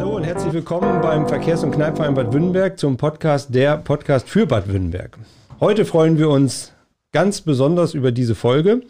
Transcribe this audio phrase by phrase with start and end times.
[0.00, 4.46] Hallo und herzlich willkommen beim Verkehrs- und Kneipverein Bad Württemberg zum Podcast der Podcast für
[4.46, 5.18] Bad Württemberg.
[5.60, 6.72] Heute freuen wir uns
[7.12, 8.80] ganz besonders über diese Folge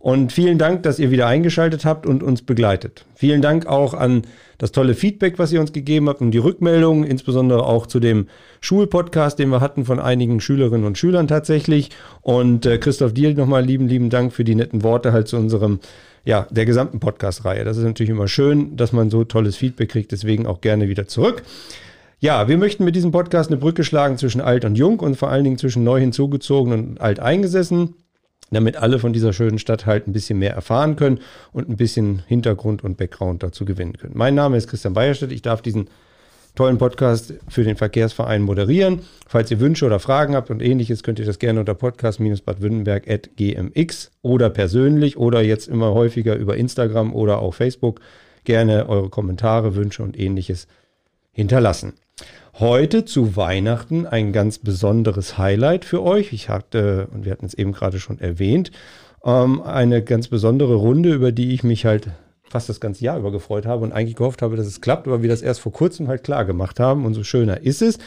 [0.00, 3.04] und vielen Dank, dass ihr wieder eingeschaltet habt und uns begleitet.
[3.14, 4.22] Vielen Dank auch an
[4.58, 8.26] das tolle Feedback, was ihr uns gegeben habt und die Rückmeldungen, insbesondere auch zu dem
[8.60, 11.90] Schulpodcast, den wir hatten von einigen Schülerinnen und Schülern tatsächlich.
[12.22, 15.78] Und äh, Christoph, dir nochmal lieben, lieben Dank für die netten Worte halt zu unserem
[16.26, 17.64] ja, der gesamten Podcast-Reihe.
[17.64, 21.06] Das ist natürlich immer schön, dass man so tolles Feedback kriegt, deswegen auch gerne wieder
[21.06, 21.44] zurück.
[22.18, 25.30] Ja, wir möchten mit diesem Podcast eine Brücke schlagen zwischen alt und jung und vor
[25.30, 27.94] allen Dingen zwischen neu hinzugezogenen und alt eingesessen,
[28.50, 31.20] damit alle von dieser schönen Stadt halt ein bisschen mehr erfahren können
[31.52, 34.14] und ein bisschen Hintergrund und Background dazu gewinnen können.
[34.16, 35.30] Mein Name ist Christian Bayerstedt.
[35.30, 35.88] Ich darf diesen
[36.56, 39.02] tollen Podcast für den Verkehrsverein moderieren.
[39.28, 44.50] Falls ihr Wünsche oder Fragen habt und ähnliches, könnt ihr das gerne unter podcast-badwürttemberg.gmx oder
[44.50, 48.00] persönlich oder jetzt immer häufiger über Instagram oder auch Facebook
[48.44, 50.66] gerne eure Kommentare, Wünsche und ähnliches
[51.32, 51.92] hinterlassen.
[52.58, 56.32] Heute zu Weihnachten ein ganz besonderes Highlight für euch.
[56.32, 58.70] Ich hatte, und wir hatten es eben gerade schon erwähnt,
[59.24, 62.08] ähm, eine ganz besondere Runde, über die ich mich halt
[62.48, 65.22] fast das ganze Jahr über gefreut habe und eigentlich gehofft habe, dass es klappt, aber
[65.22, 67.04] wir das erst vor kurzem halt klar gemacht haben.
[67.04, 67.98] Umso schöner ist es.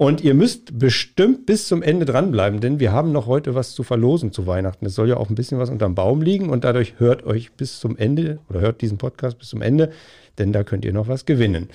[0.00, 3.82] Und ihr müsst bestimmt bis zum Ende dranbleiben, denn wir haben noch heute was zu
[3.82, 4.86] verlosen zu Weihnachten.
[4.86, 7.80] Es soll ja auch ein bisschen was unterm Baum liegen und dadurch hört euch bis
[7.80, 9.90] zum Ende oder hört diesen Podcast bis zum Ende,
[10.38, 11.68] denn da könnt ihr noch was gewinnen.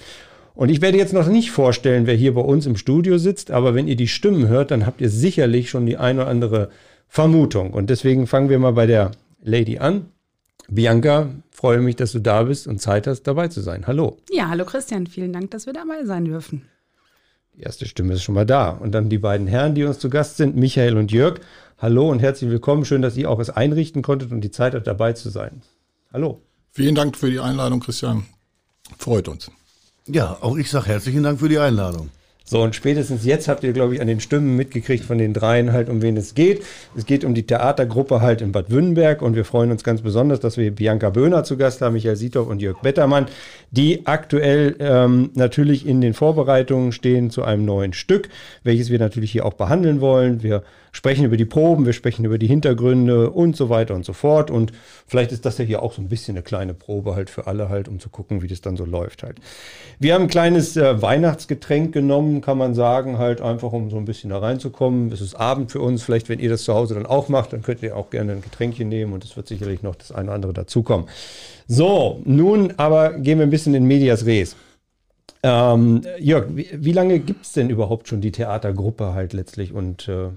[0.55, 3.75] Und ich werde jetzt noch nicht vorstellen, wer hier bei uns im Studio sitzt, aber
[3.75, 6.69] wenn ihr die Stimmen hört, dann habt ihr sicherlich schon die eine oder andere
[7.07, 7.73] Vermutung.
[7.73, 9.11] Und deswegen fangen wir mal bei der
[9.43, 10.07] Lady an.
[10.69, 13.85] Bianca, freue mich, dass du da bist und Zeit hast, dabei zu sein.
[13.87, 14.17] Hallo.
[14.31, 16.63] Ja, hallo Christian, vielen Dank, dass wir dabei sein dürfen.
[17.55, 18.69] Die erste Stimme ist schon mal da.
[18.69, 21.39] Und dann die beiden Herren, die uns zu Gast sind, Michael und Jörg.
[21.77, 22.83] Hallo und herzlich willkommen.
[22.83, 25.61] Schön, dass ihr auch es einrichten konntet und die Zeit habt, dabei zu sein.
[26.11, 26.41] Hallo.
[26.71, 28.25] Vielen Dank für die Einladung, Christian.
[28.97, 29.49] Freut uns.
[30.07, 32.09] Ja, auch ich sage herzlichen Dank für die Einladung.
[32.47, 35.73] So, und spätestens jetzt habt ihr, glaube ich, an den Stimmen mitgekriegt von den dreien
[35.73, 36.63] halt, um wen es geht.
[36.95, 40.41] Es geht um die Theatergruppe halt in Bad Württemberg und wir freuen uns ganz besonders,
[40.41, 43.25] dass wir Bianca Böhner zu Gast haben, Michael Siethoff und Jörg Bettermann,
[43.71, 48.29] die aktuell ähm, natürlich in den Vorbereitungen stehen zu einem neuen Stück,
[48.63, 50.43] welches wir natürlich hier auch behandeln wollen.
[50.43, 50.61] Wir
[50.95, 54.49] sprechen über die Proben, wir sprechen über die Hintergründe und so weiter und so fort.
[54.49, 54.71] Und
[55.05, 57.67] vielleicht ist das ja hier auch so ein bisschen eine kleine Probe halt für alle
[57.67, 59.39] halt, um zu gucken, wie das dann so läuft halt.
[59.99, 64.05] Wir haben ein kleines äh, Weihnachtsgetränk genommen, kann man sagen, halt einfach, um so ein
[64.05, 65.11] bisschen da reinzukommen.
[65.11, 66.01] Es ist Abend für uns.
[66.01, 68.41] Vielleicht, wenn ihr das zu Hause dann auch macht, dann könnt ihr auch gerne ein
[68.41, 71.07] Getränkchen nehmen und es wird sicherlich noch das eine oder andere dazukommen.
[71.67, 74.55] So, nun aber gehen wir ein bisschen in Medias Res.
[75.43, 80.07] Ähm, Jörg, wie, wie lange gibt es denn überhaupt schon die Theatergruppe halt letztlich und
[80.07, 80.29] äh,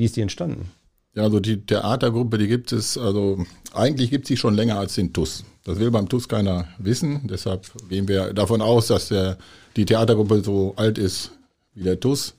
[0.00, 0.70] wie ist die entstanden?
[1.14, 3.44] Ja, also die Theatergruppe, die gibt es, also
[3.74, 5.44] eigentlich gibt es sie schon länger als den TUS.
[5.62, 7.28] Das will beim TUS keiner wissen.
[7.28, 9.36] Deshalb gehen wir davon aus, dass der,
[9.76, 11.32] die Theatergruppe so alt ist
[11.74, 12.34] wie der TUS.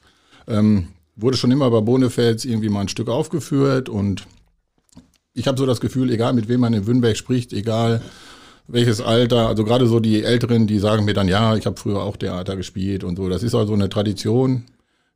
[0.48, 4.26] Ähm, wurde schon immer bei Bonefels irgendwie mal ein Stück aufgeführt und
[5.36, 8.02] ich habe so das Gefühl, egal mit wem man in Wünnberg spricht, egal
[8.68, 12.02] welches Alter, also gerade so die Älteren, die sagen mir dann, ja, ich habe früher
[12.02, 13.30] auch Theater gespielt und so.
[13.30, 14.66] Das ist also eine Tradition,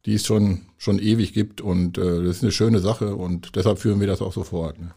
[0.05, 3.79] die es schon, schon ewig gibt und äh, das ist eine schöne Sache und deshalb
[3.79, 4.79] führen wir das auch so fort.
[4.79, 4.91] Ne?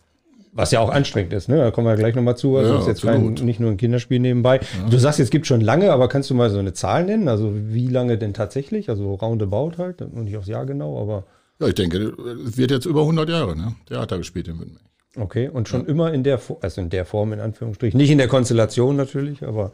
[0.52, 1.56] Was ja auch anstrengend ist, ne?
[1.58, 2.56] Da kommen wir gleich nochmal zu.
[2.56, 4.60] Also Ja, ist jetzt kein, nicht nur ein Kinderspiel nebenbei.
[4.90, 7.28] Du sagst, es gibt schon lange, aber kannst du mal so eine Zahl nennen?
[7.28, 8.88] Also wie lange denn tatsächlich?
[8.90, 11.24] Also roundabout halt, und nicht aufs Jahr genau, aber
[11.60, 12.12] Ja, ich denke,
[12.46, 13.76] es wird jetzt über 100 Jahre ne?
[13.86, 14.82] Theater gespielt in Wünnberg.
[15.16, 15.48] okay.
[15.48, 17.96] Und schon immer in der, Fo- also in der Form in Anführungsstrichen.
[17.98, 19.70] Nicht in der Konstellation natürlich, aber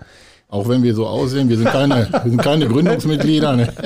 [0.49, 3.56] Auch wenn wir so aussehen, wir sind keine, wir sind keine Gründungsmitglieder.
[3.56, 3.72] Ne?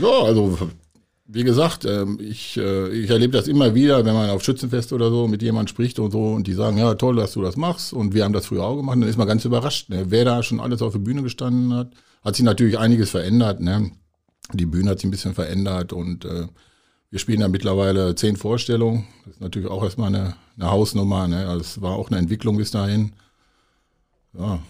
[0.00, 0.58] ja, also
[1.32, 5.10] wie gesagt, ähm, ich, äh, ich erlebe das immer wieder, wenn man auf Schützenfest oder
[5.10, 7.92] so mit jemandem spricht und so und die sagen, ja toll, dass du das machst
[7.92, 10.06] und wir haben das früher auch gemacht, dann ist man ganz überrascht, ne?
[10.08, 11.92] wer da schon alles auf der Bühne gestanden hat.
[12.24, 13.60] Hat sich natürlich einiges verändert.
[13.60, 13.92] Ne?
[14.52, 16.48] Die Bühne hat sich ein bisschen verändert und äh,
[17.10, 19.06] wir spielen ja mittlerweile zehn Vorstellungen.
[19.24, 21.28] Das ist natürlich auch erstmal eine, eine Hausnummer.
[21.28, 21.48] Ne?
[21.48, 23.12] Also es war auch eine Entwicklung bis dahin.
[24.38, 24.60] Ja,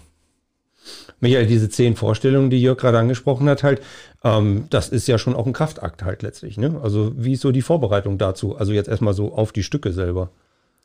[1.20, 3.82] Michael, diese zehn Vorstellungen, die Jörg gerade angesprochen hat, halt,
[4.24, 6.56] ähm, das ist ja schon auch ein Kraftakt halt letztlich.
[6.56, 6.80] Ne?
[6.82, 8.56] Also wie ist so die Vorbereitung dazu?
[8.56, 10.30] Also jetzt erstmal so auf die Stücke selber.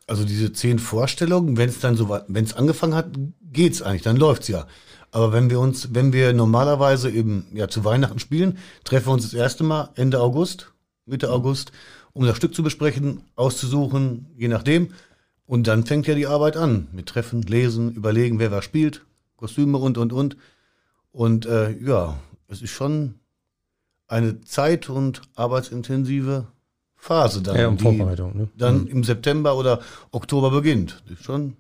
[0.08, 3.08] Also diese zehn Vorstellungen, wenn es dann so wenn es angefangen hat,
[3.52, 4.68] geht's eigentlich, dann läuft's ja.
[5.12, 9.24] Aber wenn wir uns, wenn wir normalerweise eben ja zu Weihnachten spielen, treffen wir uns
[9.24, 10.74] das erste Mal Ende August,
[11.06, 11.72] Mitte August,
[12.14, 14.90] um das Stück zu besprechen, auszusuchen, je nachdem.
[15.48, 19.06] Und dann fängt ja die Arbeit an mit Treffen, Lesen, überlegen, wer was spielt,
[19.46, 20.38] Kostüme und und und.
[21.12, 23.16] Und äh, ja, es ist schon
[24.08, 26.48] eine zeit- und arbeitsintensive
[26.96, 28.36] Phase dann, Ja, um Vorbereitung.
[28.36, 28.48] Ne?
[28.58, 29.82] dann im September oder
[30.12, 31.04] Oktober beginnt.
[31.08, 31.54] Das ist schon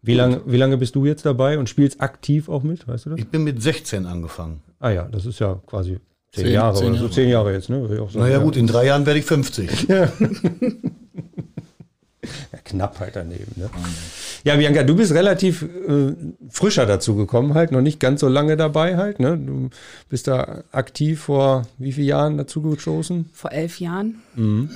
[0.00, 3.10] Wie lange, wie lange bist du jetzt dabei und spielst aktiv auch mit, weißt du
[3.10, 3.18] das?
[3.18, 4.62] Ich bin mit 16 angefangen.
[4.78, 5.98] Ah ja, das ist ja quasi
[6.32, 7.08] zehn, Zehn- Jahre zehn oder so.
[7.10, 7.82] Zehn Jahre jetzt, ne?
[7.82, 8.42] Würde ich auch sagen, Naja ja.
[8.42, 9.88] gut, in drei Jahren werde ich 50.
[9.88, 10.10] Ja,
[12.64, 13.52] knapp halt daneben.
[13.56, 13.70] Ne?
[14.44, 16.14] Ja, Bianca, du bist relativ äh,
[16.48, 19.20] frischer dazu gekommen, halt, noch nicht ganz so lange dabei halt.
[19.20, 19.38] Ne?
[19.38, 19.70] Du
[20.08, 23.30] bist da aktiv vor wie vielen Jahren dazu gestoßen?
[23.32, 24.22] Vor elf Jahren.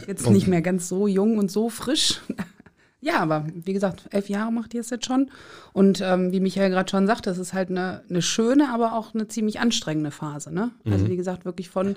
[0.07, 2.21] Jetzt nicht mehr ganz so jung und so frisch.
[3.01, 5.31] ja, aber wie gesagt, elf Jahre macht ihr es jetzt schon.
[5.73, 9.15] Und ähm, wie Michael gerade schon sagte, es ist halt eine, eine schöne, aber auch
[9.15, 10.53] eine ziemlich anstrengende Phase.
[10.53, 10.71] Ne?
[10.87, 11.97] Also wie gesagt, wirklich von,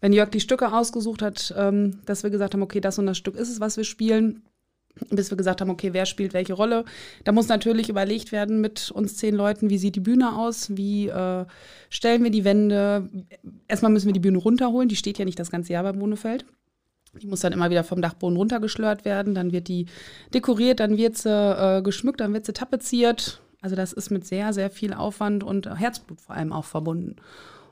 [0.00, 3.18] wenn Jörg die Stücke ausgesucht hat, ähm, dass wir gesagt haben, okay, das und das
[3.18, 4.42] Stück ist es, was wir spielen,
[5.10, 6.84] bis wir gesagt haben, okay, wer spielt welche Rolle.
[7.24, 11.08] Da muss natürlich überlegt werden mit uns zehn Leuten, wie sieht die Bühne aus, wie
[11.08, 11.44] äh,
[11.90, 13.08] stellen wir die Wände.
[13.68, 16.46] Erstmal müssen wir die Bühne runterholen, die steht ja nicht das ganze Jahr beim Bonefeld.
[17.20, 19.86] Die muss dann immer wieder vom Dachboden runtergeschlört werden, dann wird die
[20.34, 23.40] dekoriert, dann wird sie äh, geschmückt, dann wird sie tapeziert.
[23.62, 27.16] Also das ist mit sehr, sehr viel Aufwand und Herzblut vor allem auch verbunden.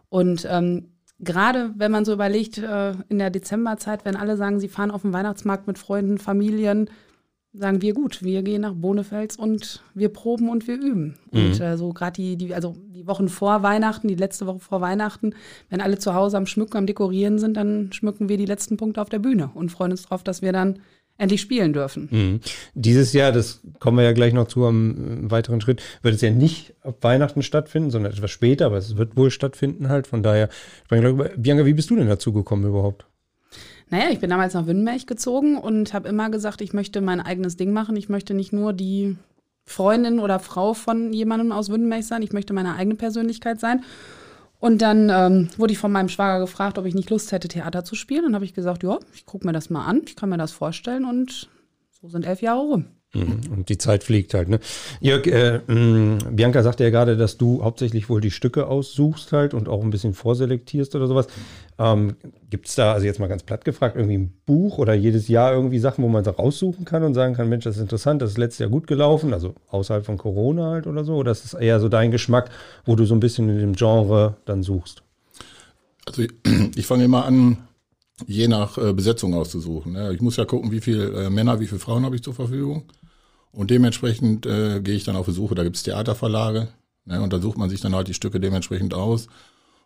[0.09, 0.89] Und ähm,
[1.21, 5.03] gerade wenn man so überlegt, äh, in der Dezemberzeit, wenn alle sagen, sie fahren auf
[5.03, 6.91] den Weihnachtsmarkt mit Freunden, Familien,
[7.55, 11.15] sagen wir gut, wir gehen nach Bonefels und wir proben und wir üben.
[11.31, 14.81] Und äh, so gerade die, die, also die Wochen vor Weihnachten, die letzte Woche vor
[14.81, 15.35] Weihnachten,
[15.71, 19.01] wenn alle zu Hause am Schmücken, am Dekorieren sind, dann schmücken wir die letzten Punkte
[19.01, 20.81] auf der Bühne und freuen uns darauf, dass wir dann
[21.17, 22.09] endlich spielen dürfen.
[22.11, 22.41] Mhm.
[22.75, 26.21] Dieses Jahr, das kommen wir ja gleich noch zu am äh, weiteren Schritt, wird es
[26.21, 30.09] ja nicht ab Weihnachten stattfinden, sondern etwas später, aber es wird wohl stattfinden halt.
[30.09, 30.49] Von daher,
[30.89, 33.07] Bianca, wie bist du denn dazu gekommen überhaupt?
[33.91, 37.57] Naja, ich bin damals nach Wünnenberg gezogen und habe immer gesagt, ich möchte mein eigenes
[37.57, 37.97] Ding machen.
[37.97, 39.17] Ich möchte nicht nur die
[39.67, 43.83] Freundin oder Frau von jemandem aus Wünnenberg sein, ich möchte meine eigene Persönlichkeit sein.
[44.61, 47.85] Und dann ähm, wurde ich von meinem Schwager gefragt, ob ich nicht Lust hätte, Theater
[47.85, 48.23] zu spielen.
[48.23, 50.53] Dann habe ich gesagt, ja, ich gucke mir das mal an, ich kann mir das
[50.53, 51.51] vorstellen und
[51.91, 52.87] so sind elf Jahre rum.
[53.15, 53.41] Mhm.
[53.53, 54.59] Und die Zeit fliegt halt, ne?
[55.01, 59.55] Jörg, äh, mh, Bianca sagte ja gerade, dass du hauptsächlich wohl die Stücke aussuchst halt
[59.55, 61.29] und auch ein bisschen vorselektierst oder sowas.
[61.79, 62.17] Ähm,
[62.51, 65.53] Gibt es da, also jetzt mal ganz platt gefragt, irgendwie ein Buch oder jedes Jahr
[65.53, 68.33] irgendwie Sachen, wo man so raussuchen kann und sagen kann, Mensch, das ist interessant, das
[68.33, 71.15] ist letztes Jahr gut gelaufen, also außerhalb von Corona halt oder so?
[71.15, 72.51] Oder ist das eher so dein Geschmack,
[72.85, 75.03] wo du so ein bisschen in dem Genre dann suchst?
[76.07, 76.33] Also ich,
[76.77, 77.59] ich fange immer an,
[78.27, 79.93] je nach äh, Besetzung auszusuchen.
[79.93, 80.13] Ne?
[80.13, 82.85] Ich muss ja gucken, wie viele äh, Männer, wie viele Frauen habe ich zur Verfügung.
[83.55, 85.55] Und dementsprechend äh, gehe ich dann auf die Suche.
[85.55, 86.69] Da gibt es Theaterverlage.
[87.05, 87.21] Ne?
[87.23, 89.29] Und da sucht man sich dann halt die Stücke dementsprechend aus.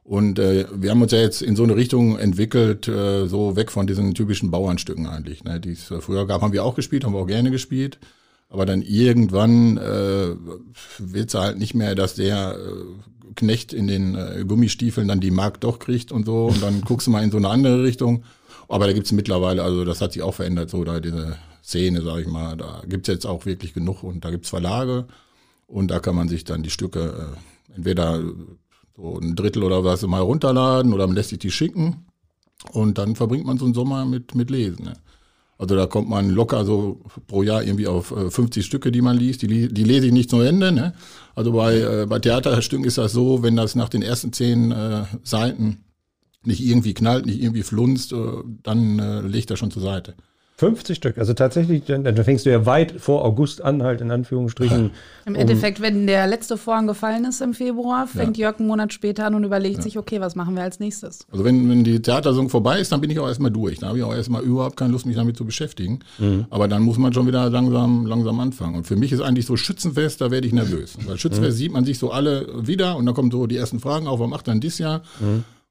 [0.05, 3.71] Und äh, wir haben uns ja jetzt in so eine Richtung entwickelt, äh, so weg
[3.71, 5.61] von diesen typischen Bauernstücken eigentlich, ne?
[5.61, 6.41] die es äh, früher gab.
[6.41, 7.99] Haben wir auch gespielt, haben wir auch gerne gespielt.
[8.49, 10.35] Aber dann irgendwann äh,
[10.99, 15.31] wird es halt nicht mehr, dass der äh, Knecht in den äh, Gummistiefeln dann die
[15.31, 16.47] Mark doch kriegt und so.
[16.47, 18.25] Und dann guckst du mal in so eine andere Richtung.
[18.69, 21.37] Aber da gibt's mittlerweile, also das hat sich auch verändert, so da diese
[21.69, 22.57] Szene, sage ich mal.
[22.57, 25.07] Da gibt's jetzt auch wirklich genug und da gibt's Verlage.
[25.67, 27.37] Und da kann man sich dann die Stücke
[27.71, 28.23] äh, entweder
[28.97, 32.07] so ein Drittel oder was mal runterladen oder man lässt sich die schicken.
[32.73, 34.87] Und dann verbringt man so einen Sommer mit, mit Lesen.
[34.87, 34.95] Ne?
[35.59, 39.19] Also da kommt man locker so pro Jahr irgendwie auf äh, 50 Stücke, die man
[39.19, 39.43] liest.
[39.43, 40.73] Die, die lese ich nicht zu Ende.
[40.73, 40.95] Ne?
[41.35, 45.05] Also bei, äh, bei Theaterstücken ist das so, wenn das nach den ersten zehn äh,
[45.23, 45.85] Seiten
[46.45, 48.17] nicht irgendwie knallt, nicht irgendwie flunzt, äh,
[48.63, 50.15] dann äh, ich das schon zur Seite.
[50.59, 54.11] 50 Stück, also tatsächlich, dann, dann fängst du ja weit vor August an, halt in
[54.11, 54.91] Anführungsstrichen.
[55.25, 59.27] Im Endeffekt, wenn der letzte Vorhang gefallen ist im Februar, fängt Jörg einen Monat später
[59.27, 61.21] an und überlegt sich, okay, was machen wir als nächstes?
[61.31, 63.79] Also wenn, wenn die Theatersaison vorbei ist, dann bin ich auch erstmal durch.
[63.79, 66.01] Da habe ich auch erstmal überhaupt keine Lust, mich damit zu beschäftigen.
[66.49, 68.75] Aber dann muss man schon wieder langsam, langsam anfangen.
[68.75, 70.97] Und für mich ist eigentlich so Schützenfest, da werde ich nervös.
[71.07, 74.09] Weil Schützenfest sieht man sich so alle wieder und dann kommen so die ersten Fragen
[74.09, 75.03] auf, was macht dann dieses Jahr?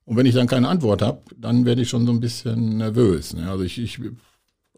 [0.06, 3.34] Und wenn ich dann keine Antwort habe, dann werde ich schon so ein bisschen nervös.
[3.34, 3.50] Ne?
[3.50, 4.00] Also ich, ich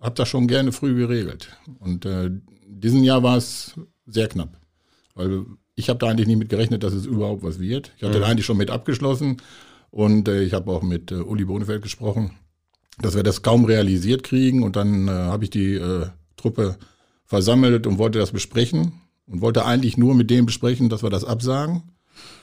[0.01, 1.49] habe das schon gerne früh geregelt.
[1.79, 2.29] Und äh,
[2.67, 3.73] diesen Jahr war es
[4.05, 4.57] sehr knapp.
[5.15, 7.91] Weil ich habe da eigentlich nicht mit gerechnet, dass es überhaupt was wird.
[7.97, 9.37] Ich hatte da eigentlich schon mit abgeschlossen.
[9.91, 12.31] Und äh, ich habe auch mit äh, Uli Bonefeld gesprochen,
[12.99, 14.63] dass wir das kaum realisiert kriegen.
[14.63, 16.77] Und dann äh, habe ich die äh, Truppe
[17.25, 18.93] versammelt und wollte das besprechen.
[19.25, 21.83] Und wollte eigentlich nur mit dem besprechen, dass wir das absagen.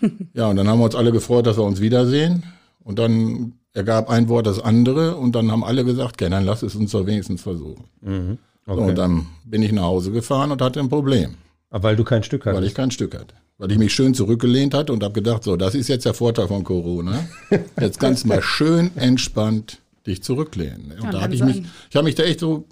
[0.35, 2.45] ja, und dann haben wir uns alle gefreut, dass wir uns wiedersehen.
[2.87, 5.17] Und dann ergab ein Wort das andere.
[5.17, 7.85] Und dann haben alle gesagt, okay, dann lass es uns doch wenigstens versuchen.
[8.01, 8.39] Mhm.
[8.65, 8.81] So, Okay.
[8.91, 11.35] und dann bin ich nach Hause gefahren und hatte ein Problem
[11.71, 12.71] Aber weil du kein Stück weil hattest.
[12.71, 13.35] ich kein Stück hatte.
[13.59, 16.47] Weil ich mich schön zurückgelehnt hatte und habe gedacht, so, das ist jetzt der Vorteil
[16.49, 17.27] von Corona.
[17.81, 20.93] Jetzt kannst du mal schön entspannt dich zurücklehnen.
[20.99, 22.65] Und Ja, da hatte ich so mich, ich habe mich da echt so,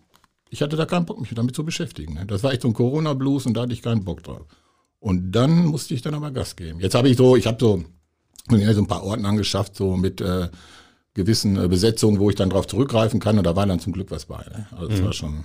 [0.51, 2.15] ich hatte da keinen Bock, mich damit zu beschäftigen.
[2.15, 2.27] ne.
[2.27, 4.45] Das war echt so ein Corona-Blues und da hatte ich keinen Bock drauf.
[5.01, 6.81] Und dann musste ich dann aber Gas geben.
[6.81, 7.83] Jetzt habe ich so, ich habe so,
[8.51, 10.49] ja, so ein paar Orten angeschafft, so mit äh,
[11.15, 13.39] gewissen äh, Besetzungen, wo ich dann drauf zurückgreifen kann.
[13.39, 14.39] Und da war dann zum Glück was bei.
[14.51, 14.67] Ne?
[14.73, 15.45] Also das war schon,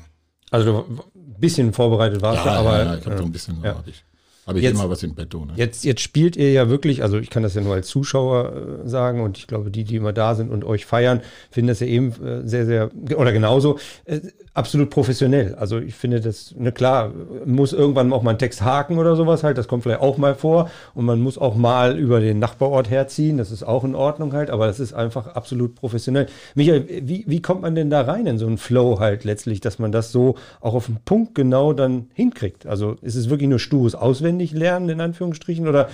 [0.51, 2.77] Also ein bisschen vorbereitet warst ja, du, aber.
[2.79, 3.75] ja, ja, ich habe so ein bisschen, ja.
[3.75, 4.03] habe ich,
[4.45, 5.45] hab ich Jetzt- immer was im Petto.
[5.45, 5.53] Ne?
[5.55, 8.89] Jetzt, jetzt spielt ihr ja wirklich, also ich kann das ja nur als Zuschauer äh,
[8.89, 11.87] sagen und ich glaube, die, die immer da sind und euch feiern, finden das ja
[11.87, 14.19] eben äh, sehr, sehr, oder genauso, äh,
[14.59, 15.55] absolut professionell.
[15.55, 17.13] Also ich finde das, ne, klar,
[17.45, 20.35] muss irgendwann auch mal ein Text haken oder sowas halt, das kommt vielleicht auch mal
[20.35, 24.33] vor und man muss auch mal über den Nachbarort herziehen, das ist auch in Ordnung
[24.33, 26.27] halt, aber das ist einfach absolut professionell.
[26.55, 29.79] Michael, wie, wie kommt man denn da rein in so einen Flow halt letztlich, dass
[29.79, 32.65] man das so auch auf den Punkt genau dann hinkriegt?
[32.65, 35.87] Also ist es wirklich nur stures Auswendiglernen in Anführungsstrichen oder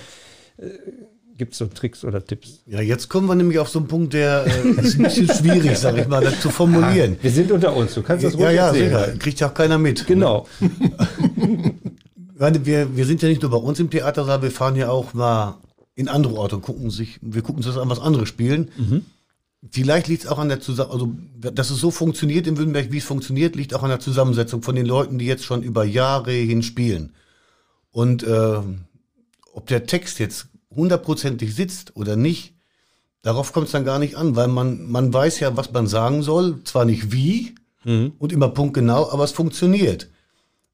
[0.58, 0.64] äh,
[1.36, 2.62] gibt es so Tricks oder Tipps?
[2.66, 5.78] Ja, jetzt kommen wir nämlich auf so einen Punkt, der äh, ist ein bisschen schwierig,
[5.78, 7.16] sag ich mal, das zu formulieren.
[7.20, 8.88] Wir sind unter uns, du kannst das Ja, ruhig ja, erzählen.
[9.06, 9.18] sicher.
[9.18, 10.06] Kriegt ja auch keiner mit.
[10.06, 10.46] Genau.
[12.38, 15.14] Wir, wir sind ja nicht nur bei uns im Theater, sondern wir fahren ja auch
[15.14, 15.56] mal
[15.94, 18.70] in andere Orte und gucken sich, wir gucken uns das an, was andere spielen.
[19.70, 22.98] Vielleicht liegt es auch an der Zusammensetzung, also dass es so funktioniert in Württemberg, wie
[22.98, 26.32] es funktioniert, liegt auch an der Zusammensetzung von den Leuten, die jetzt schon über Jahre
[26.32, 27.14] hin spielen.
[27.90, 28.58] Und äh,
[29.54, 32.54] ob der Text jetzt hundertprozentig sitzt oder nicht,
[33.22, 36.22] darauf kommt es dann gar nicht an, weil man, man weiß ja, was man sagen
[36.22, 37.54] soll, zwar nicht wie
[38.18, 40.08] und immer punktgenau, aber es funktioniert.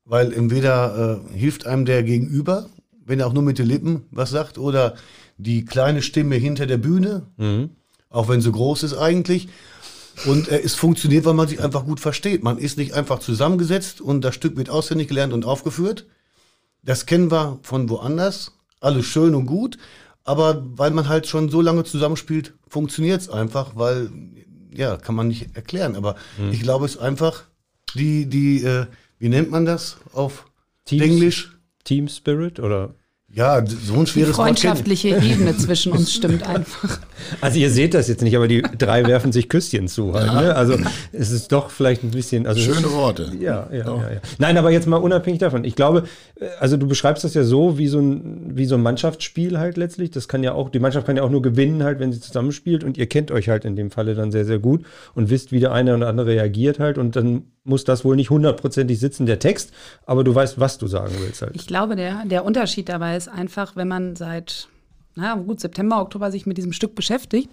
[0.04, 2.68] Weil entweder äh, hilft einem der Gegenüber,
[3.04, 4.94] wenn er auch nur mit den Lippen was sagt, oder
[5.38, 7.22] die kleine Stimme hinter der Bühne,
[8.10, 9.48] auch wenn sie groß ist eigentlich.
[10.26, 12.42] Und äh, es funktioniert, weil man sich einfach gut versteht.
[12.42, 16.06] Man ist nicht einfach zusammengesetzt und das Stück wird auswendig gelernt und aufgeführt.
[16.82, 18.52] Das kennen wir von woanders.
[18.82, 19.78] Alles schön und gut.
[20.24, 24.10] Aber weil man halt schon so lange zusammenspielt, funktioniert es einfach, weil,
[24.72, 25.96] ja, kann man nicht erklären.
[25.96, 26.16] Aber
[26.50, 27.44] ich glaube, es ist einfach
[27.94, 28.86] die, die, äh,
[29.18, 30.46] wie nennt man das auf
[30.84, 31.56] Teams- Englisch?
[31.84, 32.94] Team Spirit oder?
[33.34, 34.36] Ja, so ein Die schweres Wort.
[34.36, 36.98] kenn- freundschaftliche Ebene zwischen uns stimmt einfach.
[37.40, 40.12] Also ihr seht das jetzt nicht, aber die drei werfen sich Küsschen zu.
[40.12, 40.54] Halt, ne?
[40.54, 40.76] Also
[41.12, 42.46] es ist doch vielleicht ein bisschen.
[42.46, 43.32] Also Schöne Worte.
[43.40, 44.20] Ja, ja, ja, ja.
[44.38, 45.64] Nein, aber jetzt mal unabhängig davon.
[45.64, 46.02] Ich glaube,
[46.40, 49.78] äh, also du beschreibst das ja so wie so ein, wie so ein Mannschaftsspiel halt
[49.78, 50.10] letztlich.
[50.10, 52.84] Das kann ja auch, die Mannschaft kann ja auch nur gewinnen halt, wenn sie zusammenspielt
[52.84, 54.82] und ihr kennt euch halt in dem Falle dann sehr, sehr gut
[55.14, 58.30] und wisst, wie der eine oder andere reagiert halt und dann muss das wohl nicht
[58.30, 59.72] hundertprozentig sitzen, der Text,
[60.04, 61.54] aber du weißt, was du sagen willst halt.
[61.54, 64.68] Ich glaube, der, der Unterschied dabei ist einfach, wenn man seit,
[65.14, 67.50] na gut, September, Oktober sich mit diesem Stück beschäftigt,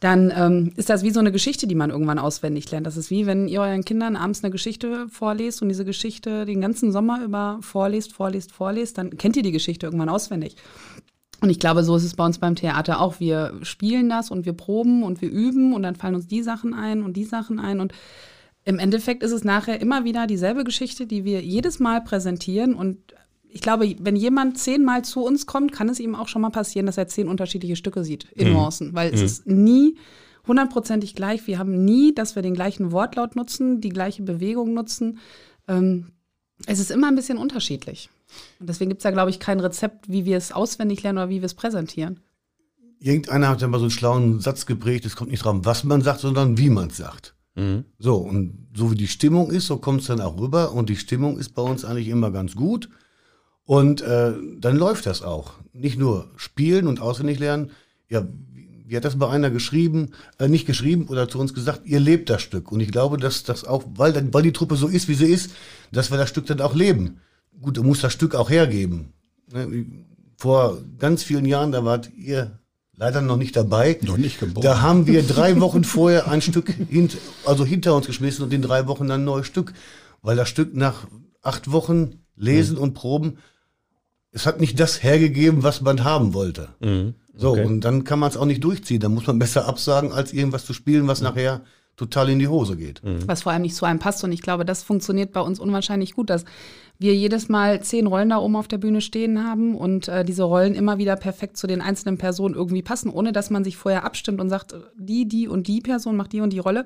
[0.00, 2.86] dann ähm, ist das wie so eine Geschichte, die man irgendwann auswendig lernt.
[2.86, 6.60] Das ist wie, wenn ihr euren Kindern abends eine Geschichte vorlest und diese Geschichte den
[6.60, 10.56] ganzen Sommer über vorlest, vorlest, vorlest, dann kennt ihr die Geschichte irgendwann auswendig.
[11.40, 13.20] Und ich glaube, so ist es bei uns beim Theater auch.
[13.20, 16.74] Wir spielen das und wir proben und wir üben und dann fallen uns die Sachen
[16.74, 17.92] ein und die Sachen ein und
[18.68, 22.74] im Endeffekt ist es nachher immer wieder dieselbe Geschichte, die wir jedes Mal präsentieren.
[22.74, 22.98] Und
[23.48, 26.84] ich glaube, wenn jemand zehnmal zu uns kommt, kann es ihm auch schon mal passieren,
[26.84, 28.94] dass er zehn unterschiedliche Stücke sieht in Nuancen.
[28.94, 29.96] Weil es ist nie
[30.46, 31.46] hundertprozentig gleich.
[31.46, 35.18] Wir haben nie, dass wir den gleichen Wortlaut nutzen, die gleiche Bewegung nutzen.
[35.66, 36.08] Ähm,
[36.66, 38.10] es ist immer ein bisschen unterschiedlich.
[38.60, 41.30] Und deswegen gibt es da, glaube ich, kein Rezept, wie wir es auswendig lernen oder
[41.30, 42.20] wie wir es präsentieren.
[43.00, 46.02] Irgendeiner hat ja mal so einen schlauen Satz geprägt, es kommt nicht drauf, was man
[46.02, 47.34] sagt, sondern wie man es sagt.
[47.98, 50.72] So, und so wie die Stimmung ist, so kommt es dann auch rüber.
[50.72, 52.88] Und die Stimmung ist bei uns eigentlich immer ganz gut.
[53.64, 55.54] Und äh, dann läuft das auch.
[55.72, 57.72] Nicht nur spielen und auswendig lernen.
[58.08, 58.26] Ja,
[58.86, 62.30] wie, hat das bei einer geschrieben, äh, nicht geschrieben oder zu uns gesagt, ihr lebt
[62.30, 62.70] das Stück.
[62.72, 65.50] Und ich glaube, dass das auch, weil, weil die Truppe so ist, wie sie ist,
[65.92, 67.20] dass wir das Stück dann auch leben.
[67.60, 69.12] Gut, du musst das Stück auch hergeben.
[69.52, 69.84] Ne,
[70.36, 72.58] Vor ganz vielen Jahren, da wart ihr
[72.98, 73.98] leider noch nicht dabei.
[74.02, 74.62] Noch nicht geboren.
[74.64, 78.60] Da haben wir drei Wochen vorher ein Stück hint, also hinter uns geschmissen und in
[78.62, 79.72] drei Wochen dann ein neues Stück.
[80.20, 81.06] Weil das Stück nach
[81.42, 83.38] acht Wochen Lesen und Proben,
[84.32, 86.68] es hat nicht das hergegeben, was man haben wollte.
[87.34, 87.64] So, Okay.
[87.64, 89.00] und dann kann man es auch nicht durchziehen.
[89.00, 91.62] Dann muss man besser absagen, als irgendwas zu spielen, was nachher
[91.96, 93.00] total in die Hose geht.
[93.26, 94.22] was vor allem nicht zu einem passt.
[94.24, 96.44] Und ich glaube, das funktioniert bei uns unwahrscheinlich gut, dass
[96.98, 100.42] wir jedes Mal zehn Rollen da oben auf der Bühne stehen haben und äh, diese
[100.42, 104.04] Rollen immer wieder perfekt zu den einzelnen Personen irgendwie passen, ohne dass man sich vorher
[104.04, 106.84] abstimmt und sagt, die, die und die Person macht die und die Rolle.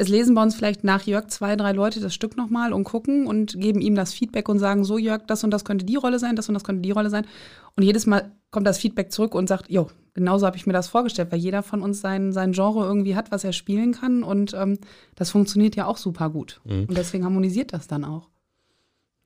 [0.00, 3.26] Es lesen bei uns vielleicht nach Jörg zwei, drei Leute das Stück nochmal und gucken
[3.26, 6.20] und geben ihm das Feedback und sagen, so Jörg, das und das könnte die Rolle
[6.20, 7.26] sein, das und das könnte die Rolle sein.
[7.74, 10.88] Und jedes Mal kommt das Feedback zurück und sagt, jo, genauso habe ich mir das
[10.88, 14.22] vorgestellt, weil jeder von uns sein, sein Genre irgendwie hat, was er spielen kann.
[14.22, 14.78] Und ähm,
[15.16, 16.60] das funktioniert ja auch super gut.
[16.86, 18.28] Und deswegen harmonisiert das dann auch.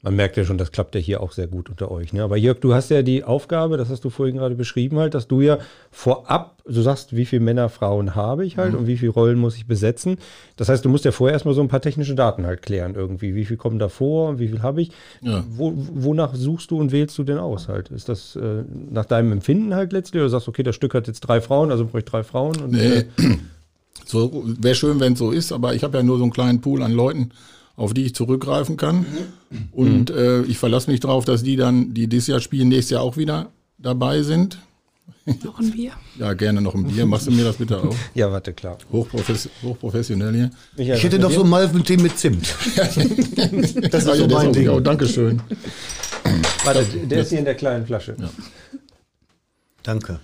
[0.05, 2.13] Man merkt ja schon, das klappt ja hier auch sehr gut unter euch.
[2.13, 2.25] Ne?
[2.25, 5.29] Aber Jörg, du hast ja die Aufgabe, das hast du vorhin gerade beschrieben, halt, dass
[5.29, 5.59] du ja
[5.93, 9.57] vorab, du sagst, wie viele Männer, Frauen habe ich halt und wie viele Rollen muss
[9.57, 10.19] ich besetzen.
[10.57, 13.37] Das heißt, du musst ja vorher erstmal so ein paar technische Daten halt klären irgendwie.
[13.37, 14.91] Wie viel kommen da vor, wie viel habe ich?
[15.21, 15.45] Ja.
[15.49, 17.91] Wo, wonach suchst du und wählst du denn aus halt?
[17.91, 21.21] Ist das äh, nach deinem Empfinden halt letztlich oder sagst, okay, das Stück hat jetzt
[21.21, 22.61] drei Frauen, also brauche ich drei Frauen?
[22.61, 22.89] Und, Nee.
[22.99, 23.05] äh,
[24.05, 26.61] So wäre schön, wenn es so ist, aber ich habe ja nur so einen kleinen
[26.61, 27.31] Pool an Leuten
[27.77, 29.07] auf die ich zurückgreifen kann.
[29.73, 33.03] Und äh, ich verlasse mich darauf, dass die dann, die dieses Jahr spielen, nächstes Jahr
[33.03, 34.59] auch wieder dabei sind.
[35.45, 35.93] Noch ein Bier.
[36.19, 37.07] Ja, gerne noch ein Bier.
[37.07, 37.95] Machst du mir das bitte auch?
[38.15, 38.79] Ja, warte, klar.
[38.91, 40.51] Hochprofes hochprofessionell hier.
[40.77, 41.49] Michael, Ich hätte noch mit so dir?
[41.51, 42.47] Malven-Tee mit Zimt.
[42.77, 44.65] Das ist ja, so mein auch- Ding.
[44.65, 45.41] ja, Dankeschön.
[46.65, 48.17] Warte, der ist hier in der kleinen Flasche.
[49.83, 50.21] Danke.